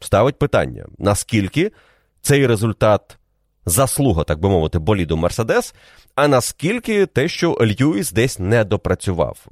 [0.00, 1.72] ставить питання: наскільки
[2.20, 3.18] цей результат
[3.66, 5.74] заслуга, так би мовити, боліду Мерседес,
[6.14, 9.46] а наскільки те, що Льюіс десь не допрацював.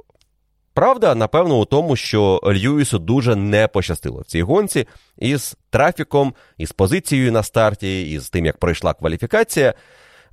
[0.74, 4.86] Правда, напевно, у тому, що Льюісу дуже не пощастило в цій гонці
[5.18, 9.74] із трафіком, із позицією на старті, із тим, як пройшла кваліфікація.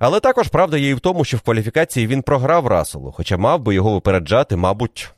[0.06, 3.60] Але також правда є і в тому, що в кваліфікації він програв Расселу, хоча мав
[3.60, 5.10] би його випереджати, мабуть,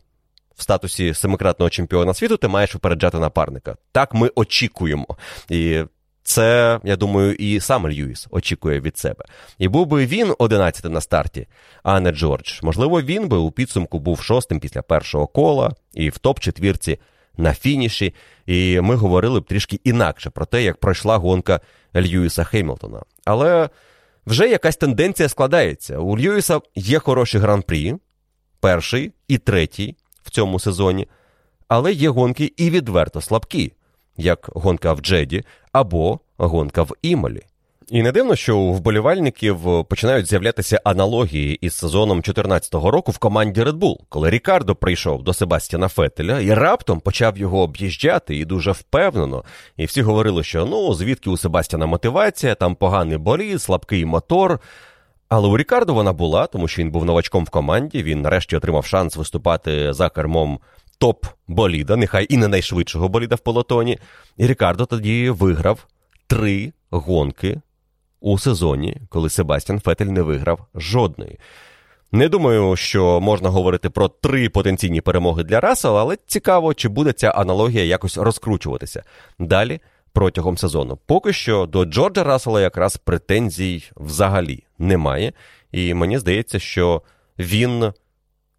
[0.56, 3.76] в статусі семикратного чемпіона світу ти маєш випереджати напарника.
[3.92, 5.06] Так ми очікуємо.
[5.50, 5.82] І
[6.22, 9.24] це, я думаю, і сам Льюіс очікує від себе.
[9.58, 11.46] І був би він 11 на старті,
[11.82, 12.60] а не Джордж.
[12.62, 16.98] Можливо, він би у підсумку був шостим після першого кола і в топ-четвірці
[17.36, 18.14] на фініші.
[18.46, 21.60] І ми говорили б трішки інакше про те, як пройшла гонка
[21.96, 23.02] Льюіса Хеймлтона.
[23.24, 23.68] Але
[24.26, 25.98] вже якась тенденція складається.
[25.98, 27.94] У Льюіса є хороші гран-прі,
[28.60, 31.08] перший і третій в цьому сезоні,
[31.68, 33.72] але є гонки і відверто слабкі,
[34.16, 37.42] як гонка в Джеді або гонка в Імолі.
[37.90, 43.62] І не дивно, що у вболівальників починають з'являтися аналогії із сезоном 2014 року в команді
[43.62, 48.72] Red Bull, коли Рікардо прийшов до Себастьяна Фетеля і раптом почав його об'їжджати і дуже
[48.72, 49.44] впевнено.
[49.76, 54.60] І всі говорили, що ну звідки у Себастьяна мотивація, там поганий болід, слабкий мотор.
[55.28, 58.02] Але у Рікардо вона була, тому що він був новачком в команді.
[58.02, 60.60] Він нарешті отримав шанс виступати за кермом
[61.00, 63.98] топ-боліда, нехай і не найшвидшого боліда в полотоні.
[64.36, 65.86] І Рікардо тоді виграв
[66.26, 67.60] три гонки
[68.26, 71.38] у сезоні, коли Себастьян Фетель не виграв жодної.
[72.12, 77.12] Не думаю, що можна говорити про три потенційні перемоги для Рассела, але цікаво, чи буде
[77.12, 79.02] ця аналогія якось розкручуватися
[79.38, 79.80] далі
[80.12, 80.98] протягом сезону.
[81.06, 85.32] Поки що до Джорджа Рассела якраз претензій взагалі немає.
[85.72, 87.02] І мені здається, що
[87.38, 87.92] він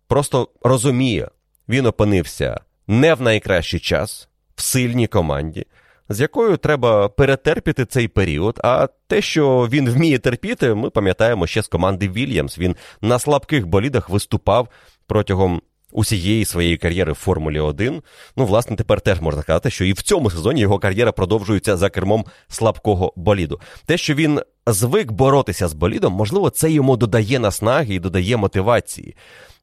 [0.08, 1.30] просто розуміє,
[1.70, 5.66] він опинився не в найкращий час в сильній команді
[6.10, 8.60] з якою треба перетерпіти цей період.
[8.64, 12.58] А те, що він вміє терпіти, ми пам'ятаємо ще з команди Вільямс.
[12.58, 14.68] Він на слабких болідах виступав
[15.08, 15.62] протягом.
[15.92, 18.02] Усієї своєї кар'єри в Формулі 1.
[18.38, 21.90] Ну, власне, тепер теж можна сказати, що і в цьому сезоні його кар'єра продовжується за
[21.90, 23.60] кермом слабкого боліду.
[23.86, 29.16] Те, що він звик боротися з болідом, можливо, це йому додає наснаги і додає мотивації.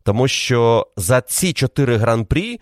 [0.02, 2.60] Тому що за ці чотири гран-прі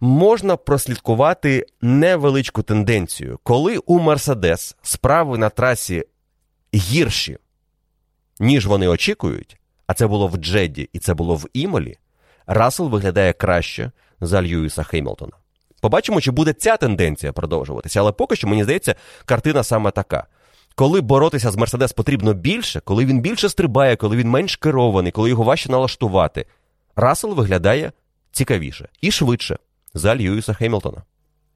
[0.00, 6.04] можна прослідкувати невеличку тенденцію, коли у Мерседес справи на трасі
[6.74, 7.38] гірші,
[8.40, 11.98] ніж вони очікують, а це було в Джеді і це було в Імолі,
[12.46, 13.90] Рассел виглядає краще
[14.20, 15.32] за Льюіса Хеймлтона.
[15.80, 18.94] Побачимо, чи буде ця тенденція продовжуватися, але поки що, мені здається,
[19.24, 20.26] картина саме така.
[20.74, 25.28] Коли боротися з Мерседес потрібно більше, коли він більше стрибає, коли він менш керований, коли
[25.28, 26.46] його важче налаштувати,
[26.96, 27.92] Рассел виглядає
[28.32, 29.58] цікавіше і швидше
[29.94, 31.02] за Льюіса Хемілтона.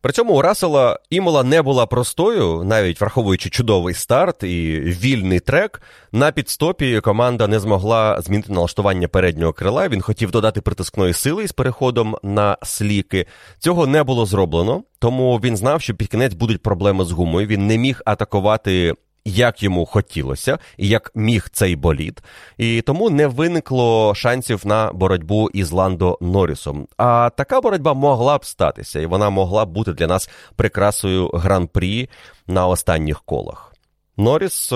[0.05, 5.83] При цьому у Рассела Імола не була простою, навіть враховуючи чудовий старт і вільний трек.
[6.13, 9.89] На підстопі команда не змогла змінити налаштування переднього крила.
[9.89, 13.27] Він хотів додати притискної сили з переходом на сліки.
[13.59, 17.47] Цього не було зроблено, тому він знав, що під кінець будуть проблеми з гумою.
[17.47, 18.95] Він не міг атакувати
[19.25, 22.23] як йому хотілося, і як міг цей болід,
[22.59, 26.87] і тому не виникло шансів на боротьбу із Ландо Норрісом.
[26.97, 32.09] А така боротьба могла б статися, і вона могла б бути для нас прикрасою гран-прі
[32.47, 33.75] на останніх колах.
[34.17, 34.73] Норріс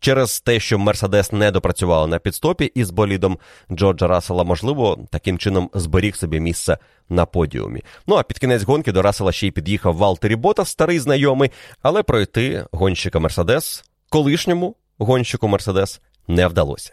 [0.00, 3.38] Через те, що Мерседес не допрацювала на підстопі із болідом
[3.72, 6.78] Джорджа Рассела, можливо, таким чином зберіг собі місце
[7.08, 7.82] на подіумі.
[8.06, 11.50] Ну а під кінець гонки до Рассела ще й під'їхав Валтері Бота, старий знайомий,
[11.82, 16.92] але пройти гонщика Мерседес, колишньому гонщику Мерседес, не вдалося.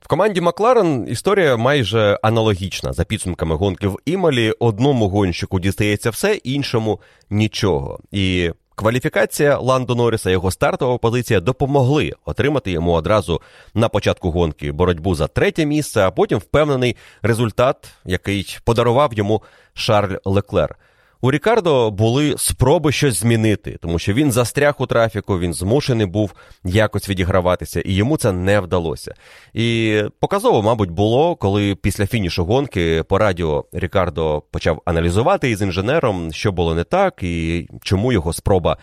[0.00, 2.92] В команді Макларен історія майже аналогічна.
[2.92, 7.00] За підсумками гонки в Імалі, одному гонщику дістається все, іншому
[7.30, 8.00] нічого.
[8.10, 13.40] І Кваліфікація Ландо Норріса, його стартова позиція допомогли отримати йому одразу
[13.74, 19.42] на початку гонки боротьбу за третє місце, а потім впевнений результат, який подарував йому
[19.74, 20.76] Шарль Леклер.
[21.24, 26.34] У Рікардо були спроби щось змінити, тому що він застряг у трафіку, він змушений був
[26.64, 29.14] якось відіграватися, і йому це не вдалося.
[29.54, 36.32] І показово, мабуть, було, коли після фінішу гонки по радіо Рікардо почав аналізувати із інженером,
[36.32, 38.76] що було не так, і чому його спроба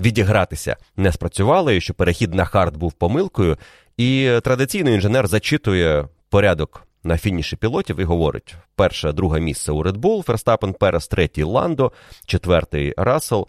[0.00, 3.56] відігратися не спрацювала, і що перехід на хард був помилкою.
[3.96, 9.96] І традиційно інженер зачитує порядок на фініші пілотів і говорить: перше, друге місце у Red
[9.96, 11.92] Bull, Ферстапен, Перес, третій Ландо,
[12.26, 13.48] четвертий Рассел.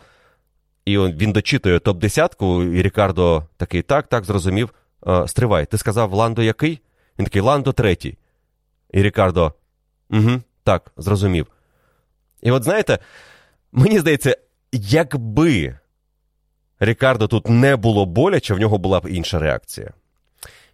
[0.85, 4.73] І він дочитує топ-десятку, і Рікардо такий, так, так, зрозумів.
[5.27, 6.81] Стривай, ти сказав Ландо який?
[7.19, 8.17] Він такий Ландо третій.
[8.93, 9.53] І Рікардо.
[10.09, 11.47] Угу, Так, зрозумів.
[12.41, 12.99] І от знаєте,
[13.71, 14.37] мені здається,
[14.71, 15.77] якби
[16.79, 19.93] Рікардо тут не було боляче, в нього була б інша реакція.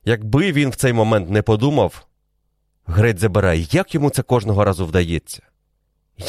[0.06, 2.06] Якби він в цей момент не подумав,
[2.86, 5.42] Греть забирає, як йому це кожного разу вдається?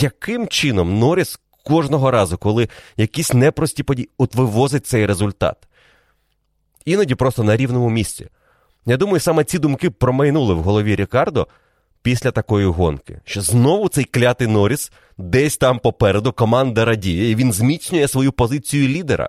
[0.01, 5.57] Яким чином Норріс кожного разу, коли якісь непрості події, от вивозить цей результат?
[6.85, 8.29] Іноді просто на рівному місці.
[8.87, 11.49] Я думаю, саме ці думки промайнули в голові Рікардо
[12.03, 17.53] після такої гонки, що знову цей клятий Норріс десь там попереду команда радіє, і він
[17.53, 19.29] зміцнює свою позицію лідера.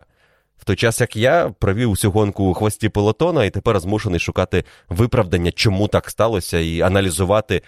[0.63, 4.63] В той час як я провів усю гонку у хвості пелотона і тепер змушений шукати
[4.89, 7.61] виправдання, чому так сталося, і аналізувати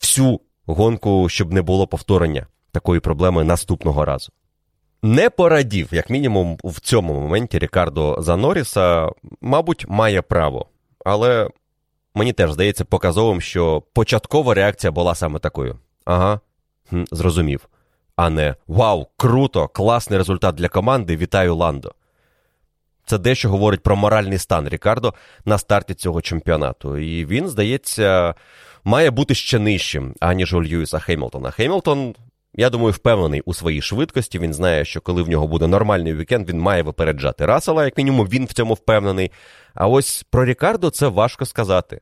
[0.00, 4.32] всю гонку, щоб не було повторення такої проблеми наступного разу.
[5.02, 9.08] Не порадів, як мінімум, в цьому моменті Рікардо Заноріса,
[9.40, 10.66] мабуть, має право.
[11.04, 11.48] Але
[12.14, 15.78] мені теж здається показовим, що початкова реакція була саме такою.
[16.04, 16.40] Ага,
[17.12, 17.68] зрозумів.
[18.16, 21.94] А не Вау, круто, класний результат для команди, вітаю Ландо.
[23.10, 26.98] Це дещо говорить про моральний стан Рікардо на старті цього чемпіонату.
[26.98, 28.34] І він, здається,
[28.84, 31.50] має бути ще нижчим, аніж у Льюіса Хеймлтона.
[31.50, 32.14] Хеймлтон,
[32.54, 34.38] я думаю, впевнений у своїй швидкості.
[34.38, 38.26] Він знає, що коли в нього буде нормальний вікенд, він має випереджати Расела, як мінімум,
[38.26, 39.30] він в цьому впевнений.
[39.74, 42.00] А ось про Рікардо це важко сказати.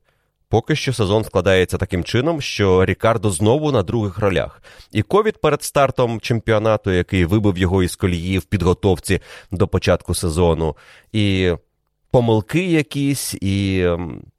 [0.50, 4.62] Поки що сезон складається таким чином, що Рікардо знову на других ролях.
[4.92, 9.20] І ковід перед стартом чемпіонату, який вибив його із колії в підготовці
[9.50, 10.76] до початку сезону,
[11.12, 11.52] і
[12.10, 13.86] помилки якісь, і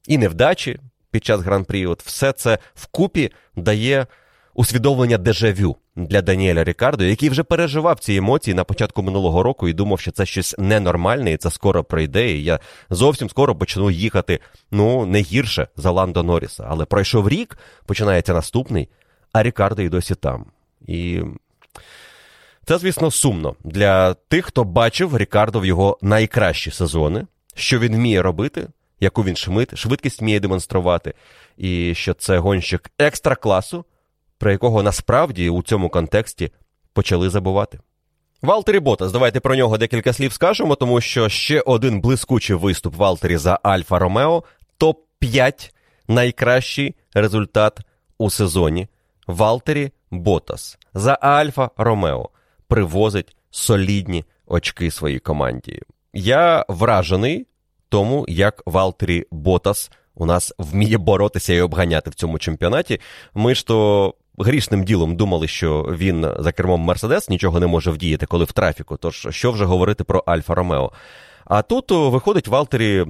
[0.07, 0.80] і невдачі
[1.11, 1.86] під час гран-прі.
[1.86, 4.07] От все це вкупі дає
[4.53, 5.76] усвідомлення дежавю
[6.06, 10.12] для Даніеля Рікардо, який вже переживав ці емоції на початку минулого року і думав, що
[10.12, 12.32] це щось ненормальне, і це скоро пройде.
[12.32, 12.60] І я
[12.90, 14.40] зовсім скоро почну їхати
[14.72, 16.66] ну не гірше за Ландо Норріса.
[16.70, 18.90] Але пройшов рік, починається наступний,
[19.34, 20.46] а Рікардо і досі там.
[20.88, 21.22] І
[22.66, 28.22] це, звісно, сумно для тих, хто бачив Рікардо в його найкращі сезони, що він вміє
[28.22, 28.68] робити,
[29.00, 29.36] яку він
[29.76, 31.14] швидкість вміє демонструвати,
[31.58, 33.86] і що це гонщик екстра класу
[34.40, 36.52] про якого насправді у цьому контексті
[36.94, 37.80] почали забувати.
[38.41, 43.38] Валтері Ботас, давайте про нього декілька слів скажемо, тому що ще один блискучий виступ Валтері
[43.38, 44.44] за Альфа Ромео,
[44.80, 45.72] топ-5
[46.07, 47.80] найкращий результат
[48.18, 48.88] у сезоні.
[49.28, 52.30] Валтері Ботас за Альфа Ромео
[52.68, 55.82] привозить солідні очки своїй команді.
[56.14, 57.48] Я вражений
[57.90, 62.99] тому, як Валтері Ботас у нас вміє боротися і обганяти в цьому чемпіонаті.
[63.34, 68.26] Ми ж то грішним ділом думали, що він за кермом Мерседес нічого не може вдіяти,
[68.26, 68.98] коли в трафіку.
[68.98, 70.91] Тож що вже говорити про Альфа Ромео?
[71.45, 73.06] А тут виходить, Валтері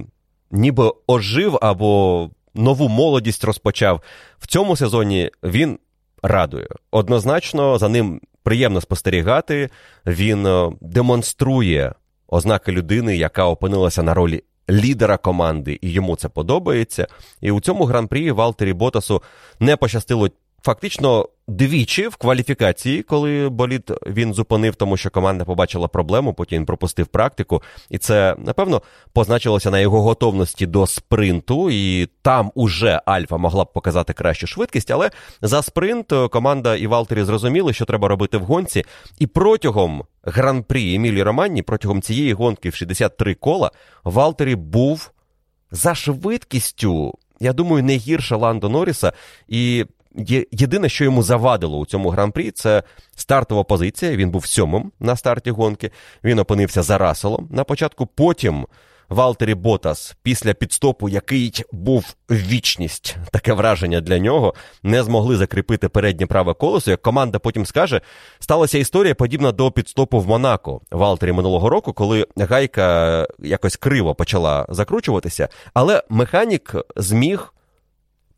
[0.50, 4.00] ніби ожив або нову молодість розпочав.
[4.38, 5.78] В цьому сезоні він
[6.22, 6.68] радує.
[6.90, 9.70] Однозначно, за ним приємно спостерігати.
[10.06, 10.48] Він
[10.80, 11.94] демонструє
[12.28, 14.42] ознаки людини, яка опинилася на ролі.
[14.70, 17.06] Лідера команди, і йому це подобається.
[17.40, 19.22] І у цьому гран-прі Валтері Ботасу
[19.60, 20.28] не пощастило
[20.62, 26.66] Фактично двічі в кваліфікації, коли боліт він зупинив, тому що команда побачила проблему, потім він
[26.66, 28.82] пропустив практику, і це напевно
[29.12, 31.70] позначилося на його готовності до спринту.
[31.70, 34.90] І там уже Альфа могла б показати кращу швидкість.
[34.90, 35.10] Але
[35.42, 38.84] за спринт команда і Валтері зрозуміли, що треба робити в гонці.
[39.18, 43.70] І протягом гран-прі Емілі Романні, протягом цієї гонки в 63 кола,
[44.04, 45.10] Валтері був
[45.70, 47.14] за швидкістю.
[47.40, 49.12] Я думаю, не гірше Ландо Норріса.
[49.48, 49.86] І
[50.52, 52.82] Єдине, що йому завадило у цьому гран-прі, це
[53.16, 54.16] стартова позиція.
[54.16, 55.90] Він був сьомим на старті гонки.
[56.24, 58.06] Він опинився за Раселом на початку.
[58.06, 58.66] Потім
[59.10, 66.26] Валтері Ботас, після підстопу, який був вічність, таке враження для нього, не змогли закріпити переднє
[66.26, 66.90] праве колесо.
[66.90, 68.00] Як команда потім скаже,
[68.38, 74.66] сталася історія подібна до підстопу в Монако Валтері минулого року, коли гайка якось криво почала
[74.68, 77.54] закручуватися, але механік зміг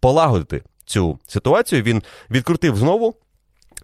[0.01, 0.62] полагодити
[0.93, 1.82] цю ситуацію.
[1.82, 3.14] Він відкрутив знову,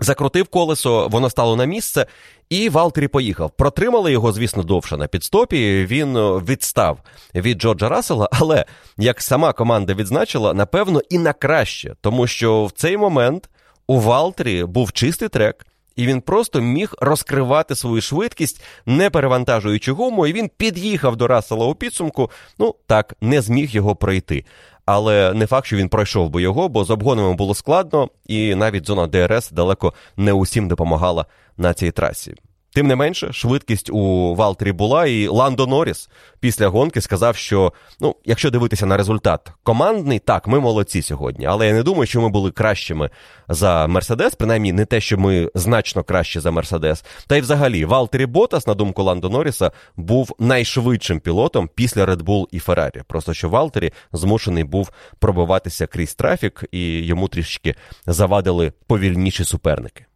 [0.01, 2.07] закрутив колесо, воно стало на місце,
[2.51, 3.51] і Валтері поїхав.
[3.51, 5.87] Протримали його, звісно, довше на підстопі.
[5.87, 6.99] Він е, відстав
[7.35, 8.65] від Джорджа Рассела, але
[8.97, 13.51] як сама команда відзначила, напевно, і на краще, тому що в цей момент
[13.87, 15.67] у Валтері був чистий трек.
[15.97, 21.67] І він просто міг розкривати свою швидкість, не перевантажуючи гуму, і він під'їхав до Рассела
[21.67, 22.31] у підсумку.
[22.59, 24.45] Ну так, не зміг його пройти
[24.91, 28.87] але не факт, що він пройшов би його, бо з обгонами було складно, і навіть
[28.87, 32.35] зона ДРС далеко не усім допомагала на цій трасі.
[32.79, 36.09] Тим не менше, швидкість у Валтері була, і Ландо Норріс
[36.41, 41.47] після гонки сказав, що ну, якщо дивитися на результат командний, так, ми молодці сьогодні.
[41.47, 43.11] Але я не думаю, що ми були кращими
[43.49, 47.05] за Мерседес, принаймні не те, що ми значно кращі за Мерседес.
[47.27, 52.47] Та й взагалі, Валтері Ботас, на думку Ландо Норріса, був найшвидшим пілотом після Red Bull
[52.51, 53.03] і Феррарі.
[53.07, 57.75] Просто що Валтері змушений був пробиватися крізь трафік, і йому трішки
[58.07, 60.08] завадили повільніші суперники.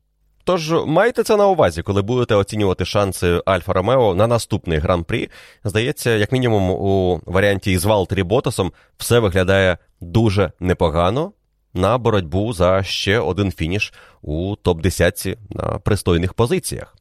[0.45, 5.31] Тож майте це на увазі, коли будете оцінювати шанси Альфа Ромео на наступний гран-прі.
[5.65, 11.33] Здається, як мінімум, у варіанті із Валтері Ботасом все виглядає дуже непогано
[11.75, 13.93] на боротьбу за ще один фініш
[14.23, 16.97] у топ-10 на пристойних позиціях.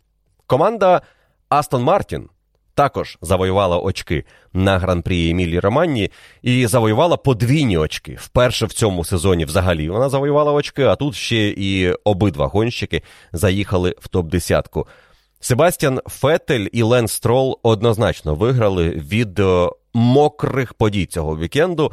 [0.48, 1.02] Команда
[1.50, 2.30] Астон Мартін
[2.76, 4.24] також завоювала очки
[4.54, 6.12] на гран-прі Емілі Романні
[6.42, 8.18] і завоювала подвійні очки.
[8.20, 13.96] Вперше в цьому сезоні взагалі вона завоювала очки, а тут ще і обидва гонщики заїхали
[14.00, 14.86] в топ-10.
[15.40, 21.92] Себастьян Фетель і Лен Строл однозначно виграли від е, мокрих подій цього вікенду.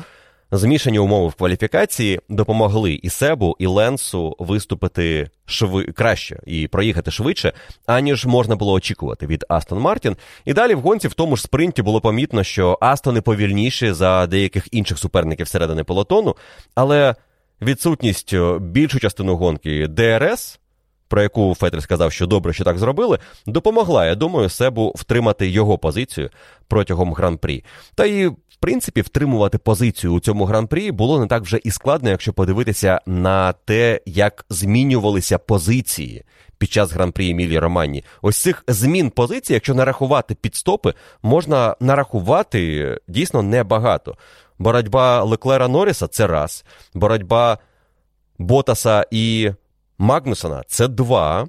[0.53, 5.85] Змішані умови в кваліфікації допомогли і Себу, і Ленсу виступити шви...
[5.85, 7.53] краще і проїхати швидше,
[7.87, 10.17] аніж можна було очікувати від Астон Мартін.
[10.45, 14.69] І далі в гонці в тому ж спринті було помітно, що Астони повільніші за деяких
[14.71, 16.37] інших суперників середини полотону,
[16.75, 17.15] але
[17.63, 20.59] відсутність більшу частину гонки ДРС
[21.09, 25.79] про яку Фетель сказав, що добре, що так зробили, допомогла, я думаю, Себу втримати його
[25.79, 26.31] позицію
[26.69, 27.65] протягом гран-прі.
[27.95, 32.11] Та і, в принципі, втримувати позицію у цьому гран-прі було не так вже і складно,
[32.11, 36.25] якщо подивитися на те, як змінювалися позиції.
[36.59, 38.05] Під час гран-прі Емілії Романі.
[38.23, 44.17] Ось цих змін позицій, якщо нарахувати підстопи, можна нарахувати дійсно небагато.
[44.59, 46.65] Боротьба Леклера Норріса це раз.
[46.95, 47.59] Боротьба
[48.39, 49.51] Ботаса і
[49.99, 51.49] Магнусона це два.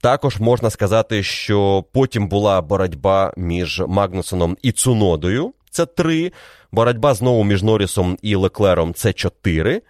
[0.00, 5.52] Також можна сказати, що потім була боротьба між Магнусоном і Цунодою.
[5.70, 6.32] Це три.
[6.72, 9.82] Боротьба знову між Норрісом і Леклером це чотири.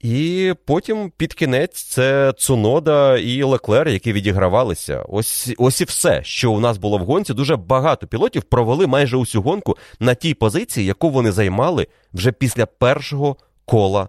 [0.00, 5.04] І потім під кінець це Цунода і Леклер, які відігравалися.
[5.08, 7.34] Ось ось і все, що у нас було в гонці.
[7.34, 12.66] Дуже багато пілотів провели майже усю гонку на тій позиції, яку вони займали вже після
[12.66, 14.08] першого кола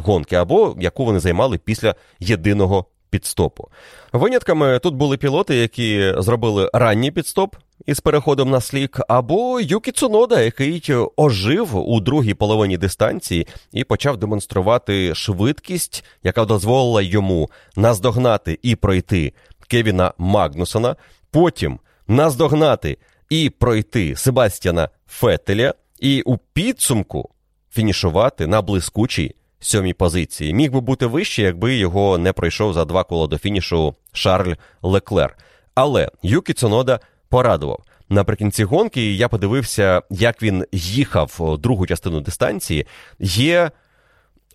[0.00, 3.68] гонки, або яку вони займали після єдиного підстопу.
[4.12, 7.56] Винятками тут були пілоти, які зробили ранній підстоп
[7.86, 14.16] із переходом на слік, або Юкі Цунода, який ожив у другій половині дистанції і почав
[14.16, 19.32] демонструвати швидкість, яка дозволила йому наздогнати і пройти
[19.68, 20.96] Кевіна Магнусона,
[21.30, 21.78] потім
[22.08, 22.98] наздогнати
[23.30, 27.30] і пройти Себастьяна Фетеля, і у підсумку
[27.72, 30.54] фінішувати на блискучій сьомій позиції.
[30.54, 35.36] Міг би бути вище, якби його не пройшов за два кола до фінішу Шарль Леклер.
[35.74, 37.80] Але Юкі Цунода порадував.
[38.08, 42.86] Наприкінці гонки я подивився, як він їхав другу частину дистанції.
[43.20, 43.70] Є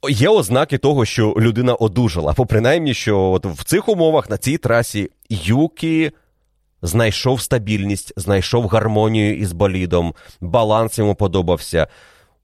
[0.10, 2.32] є ознаки того, що людина одужала.
[2.32, 6.12] Або принаймні, що от в цих умовах на цій трасі Юкі
[6.82, 11.88] знайшов стабільність, знайшов гармонію із болідом, баланс йому подобався.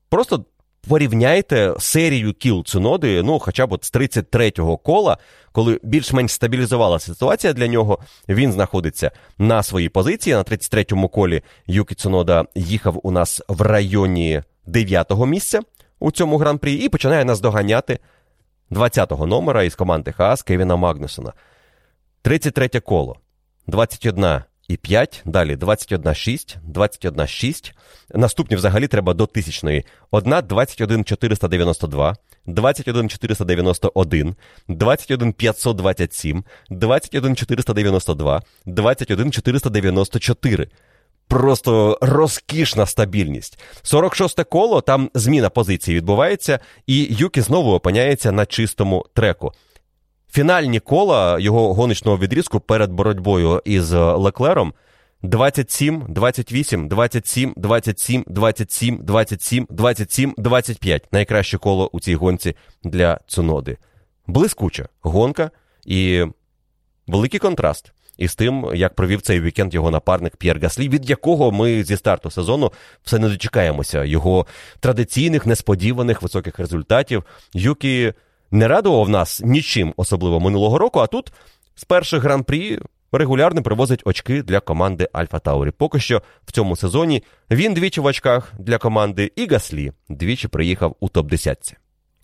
[0.10, 0.46] Просто
[0.88, 5.18] порівняйте серію кіл Цуноди, ну хоча б от з 33-го кола,
[5.52, 8.00] коли більш-менш стабілізувалася ситуація для нього.
[8.30, 10.36] Він знаходиться на своїй позиції.
[10.36, 15.60] На 33-му колі Юкі Цунода їхав у нас в районі 9-го місця
[16.00, 18.00] у цьому гран-прі і починає нас доганяти
[18.72, 21.34] 20-го номера із команди Хаас Кевіна Магнусона.
[22.22, 23.18] 33 коло.
[23.68, 24.42] 21
[24.72, 27.72] і 5, далі 21,6, 21,6.
[28.14, 29.86] Наступні взагалі треба до тисячної.
[30.12, 32.16] Одна 21,492,
[32.46, 34.36] 21,491,
[34.68, 40.68] 21,527, 21,492, 21,494.
[41.28, 43.60] Просто розкішна стабільність.
[43.82, 49.52] 46 коло, там зміна позиції відбувається, і Юкі знову опиняється на чистому треку.
[50.34, 54.74] Фінальні кола його гоночного відрізку перед боротьбою із Леклером
[55.24, 61.08] 27, 28, 27, 27, 27, 27, 27, 25.
[61.12, 63.78] Найкраще коло у цій гонці для Цуноди.
[64.28, 65.52] Блискуча гонка
[65.86, 66.26] і
[67.08, 71.84] великий контраст із тим, як провів цей вікенд його напарник П'єр Гаслі, від якого ми
[71.84, 72.72] зі старту сезону
[73.04, 74.04] все не дочекаємося.
[74.04, 74.46] Його
[74.80, 77.24] традиційних несподіваних високих результатів.
[77.54, 78.14] Юкі
[78.52, 81.00] не радував нас нічим, особливо минулого року.
[81.00, 81.34] А тут
[81.76, 82.80] з перших гран-прі
[83.12, 85.72] регулярно привозить очки для команди Альфа Таурі.
[85.72, 90.96] Поки що в цьому сезоні він двічі в очках для команди і Гаслі двічі приїхав
[91.00, 91.74] у топ-10.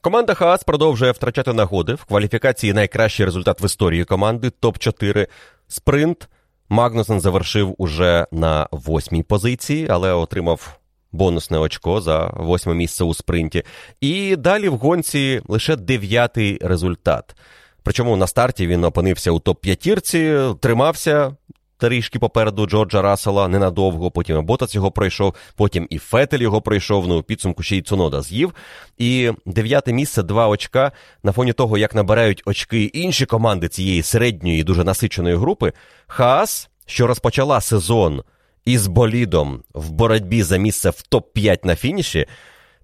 [0.01, 5.27] Команда Хаас продовжує втрачати нагоди в кваліфікації найкращий результат в історії команди топ-4
[5.67, 6.29] спринт.
[6.69, 10.79] Магнусен завершив уже на восьмій позиції, але отримав
[11.11, 13.63] бонусне очко за восьме місце у спринті.
[14.01, 17.35] І далі в гонці лише дев'ятий результат.
[17.83, 21.35] Причому на старті він опинився у топ-п'ятірці, тримався.
[21.79, 27.07] Трішки попереду Джорджа Рассела ненадовго, потім і Ботац його пройшов, потім і Фетель його пройшов,
[27.07, 28.53] ну підсумку ще й Цунода з'їв.
[28.97, 30.91] І дев'яте місце, два очка.
[31.23, 35.73] На фоні того, як набирають очки інші команди цієї середньої, дуже насиченої групи.
[36.07, 38.23] Хаас, що розпочала сезон
[38.67, 42.25] із болідом в боротьбі за місце в топ-5 на фініші,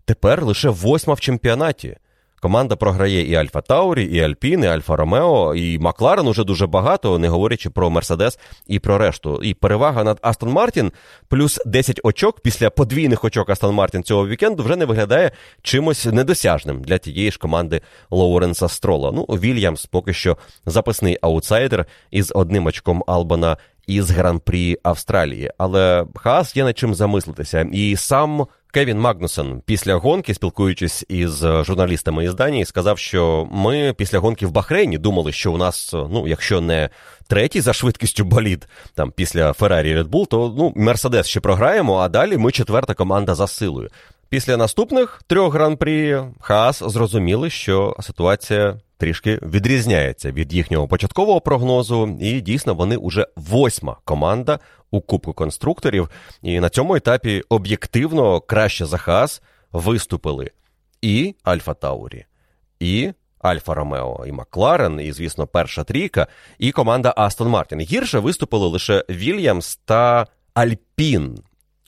[0.05, 1.97] тепер лише восьма в чемпіонаті.
[2.41, 7.19] Команда програє і Альфа Таурі, і Альпін, і Альфа Ромео, і Макларен уже дуже багато,
[7.19, 9.39] не говорячи про Мерседес і про решту.
[9.43, 10.91] І перевага над Астон Мартін
[11.27, 15.31] плюс 10 очок після подвійних очок Астон Мартін цього вікенду вже не виглядає
[15.61, 17.81] чимось недосяжним для тієї ж команди
[18.11, 19.11] Лоуренса Строла.
[19.11, 23.57] Ну, Вільямс поки що запасний аутсайдер із одним очком Албана
[23.87, 25.51] із гран-прі Австралії.
[25.57, 27.67] Але Хаас є над чим замислитися.
[27.71, 34.19] І сам Кевін Магнусен після гонки, спілкуючись із журналістами із Данії, сказав, що ми після
[34.19, 36.89] гонки в Бахрейні думали, що у нас, ну, якщо не
[37.27, 42.37] третій за швидкістю болід, там після Феррарі Bull, то ну, Мерседес ще програємо, а далі
[42.37, 43.89] ми четверта команда за силою.
[44.33, 52.41] Після наступних трьох гран-прі Хаас зрозуміли, що ситуація трішки відрізняється від їхнього початкового прогнозу, і
[52.41, 54.59] дійсно вони вже восьма команда
[54.91, 56.09] у Кубку конструкторів.
[56.41, 59.41] І на цьому етапі об'єктивно краще за Хаас
[59.71, 60.51] виступили
[61.01, 62.25] і Альфа Таурі,
[62.79, 66.27] і Альфа Ромео, і Макларен, і, звісно, перша трійка,
[66.59, 67.79] і команда Астон Мартін.
[67.79, 71.43] Гірше виступили лише Вільямс та Альпін.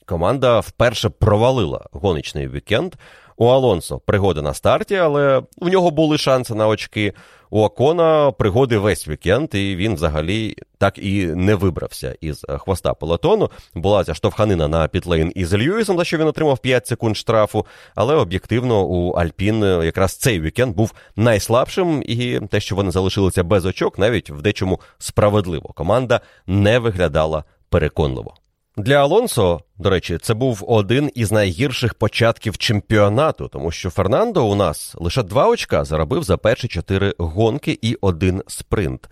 [0.06, 2.94] Команда вперше провалила гоночний вікенд.
[3.36, 7.12] У Алонсо пригоди на старті, але в нього були шанси на очки.
[7.50, 13.50] У Акона пригоди весь вікенд, і він взагалі так і не вибрався із хвоста пелотону.
[13.74, 17.66] Була ця штовханина на пітлейн із Льюісом, за що він отримав 5 секунд штрафу.
[17.94, 23.66] Але об'єктивно у Альпін якраз цей вікенд був найслабшим, і те, що вони залишилися без
[23.66, 25.72] очок, навіть в дечому справедливо.
[25.74, 28.34] Команда не виглядала переконливо.
[28.78, 34.54] Для Алонсо, до речі, це був один із найгірших початків чемпіонату, тому що Фернандо у
[34.54, 39.08] нас лише два очка заробив за перші чотири гонки і один спринт.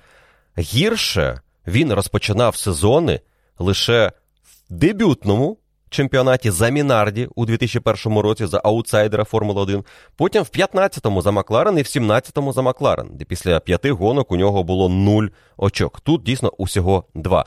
[0.58, 3.20] Гірше він розпочинав сезони
[3.58, 4.12] лише
[4.42, 5.58] в дебютному
[5.90, 9.84] чемпіонаті за Мінарді у 2001 році за аутсайдера Формули 1,
[10.16, 14.36] потім в 15-му за Макларен і в 17-му за Макларен, де після п'яти гонок у
[14.36, 15.26] нього було нуль
[15.56, 16.00] очок.
[16.00, 17.44] Тут дійсно усього два.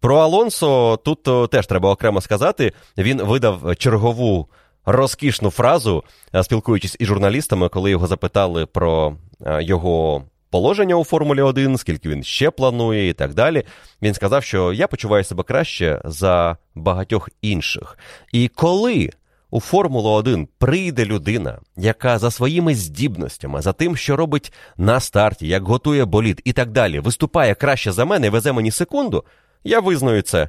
[0.00, 2.72] Про Алонсо тут теж треба окремо сказати.
[2.98, 4.48] Він видав чергову
[4.86, 6.04] розкішну фразу,
[6.34, 9.16] е, спілкуючись із журналістами, коли його запитали про
[9.46, 13.62] е, його положення у Формулі 1, скільки він ще планує і так далі.
[14.02, 17.98] Він сказав, що я почуваю себе краще за багатьох інших.
[18.32, 19.10] І коли.
[19.50, 25.48] У Формулу 1 прийде людина, яка за своїми здібностями, за тим, що робить на старті,
[25.48, 29.24] як готує болід і так далі, виступає краще за мене везе мені секунду,
[29.66, 30.48] я визнаю це.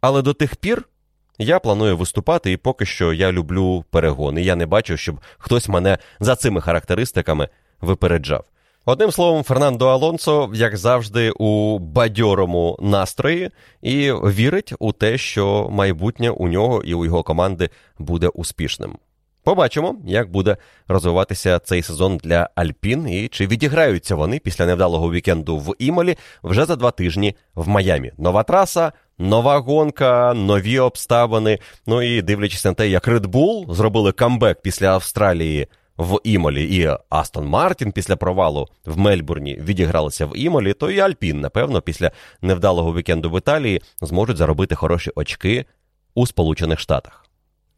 [0.00, 0.88] Але до тих пір
[1.38, 4.42] я планую виступати, і поки що я люблю перегони.
[4.42, 7.48] Я не бачу, щоб хтось мене за цими характеристиками
[7.80, 8.44] випереджав.
[8.84, 13.50] Одним словом, Фернандо Алонсо, як завжди, у бадьорому настрої
[13.82, 18.98] і вірить у те, що майбутнє у нього і у його команди буде успішним.
[19.44, 20.56] Побачимо, як буде
[20.88, 26.64] розвиватися цей сезон для Альпін і чи відіграються вони після невдалого вікенду в Імолі вже
[26.64, 28.12] за два тижні в Майамі.
[28.18, 31.58] Нова траса, нова гонка, нові обставини.
[31.86, 35.68] Ну і дивлячись на те, як Red Bull зробили камбек після Австралії
[35.98, 41.40] в Імолі, і Астон Мартін після провалу в Мельбурні відігралися в Імолі, то і Альпін,
[41.40, 42.10] напевно, після
[42.42, 45.64] невдалого вікенду в Італії зможуть заробити хороші очки
[46.14, 47.29] у Сполучених Штатах.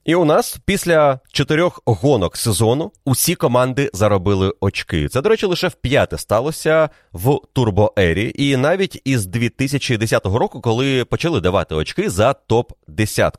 [0.05, 5.09] І у нас після чотирьох гонок сезону усі команди заробили очки.
[5.09, 11.05] Це, до речі, лише в п'яте сталося в турбоері, і навіть із 2010 року, коли
[11.05, 13.39] почали давати очки за топ 10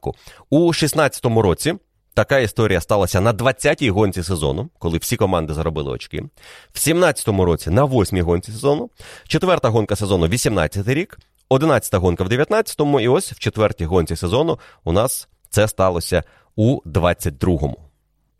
[0.49, 1.73] у 16 році.
[2.15, 6.23] Така історія сталася на 20-й гонці сезону, коли всі команди заробили очки.
[6.73, 8.90] В 17-му році на 8-й гонці сезону,
[9.27, 11.19] четверта гонка сезону 18-й рік,
[11.49, 16.23] 11-та гонка в 19-му, і ось в четвертій гонці сезону у нас це сталося
[16.55, 17.77] у 22-му.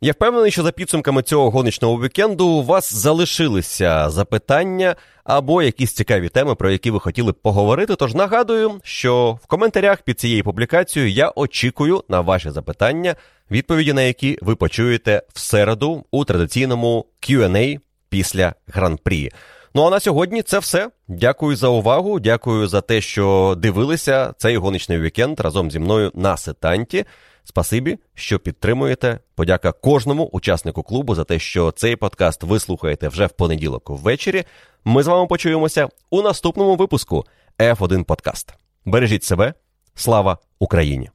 [0.02, 6.30] Я впевнений, що за підсумками цього гоночного вікенду у вас залишилися запитання або якісь цікаві
[6.30, 7.95] теми, про які ви хотіли б поговорити.
[7.95, 13.15] Тож нагадую, що в коментарях під цією публікацією я очікую на ваші запитання,
[13.52, 17.80] відповіді на які ви почуєте в середу у традиційному QA
[18.10, 19.31] після гран-прі.
[19.76, 20.90] Ну а на сьогодні це все.
[21.07, 22.19] Дякую за увагу.
[22.19, 27.06] Дякую за те, що дивилися цей гоночний вікенд разом зі мною на сетанті.
[27.44, 29.20] Спасибі, що підтримуєте.
[29.36, 34.44] Подяка кожному учаснику клубу за те, що цей подкаст ви слухаєте вже в понеділок ввечері.
[34.86, 37.26] Ми з вами почуємося у наступному випуску
[37.60, 38.53] F1 Подкаст.
[38.86, 39.53] Бережіть себе,
[39.95, 41.10] слава Україні!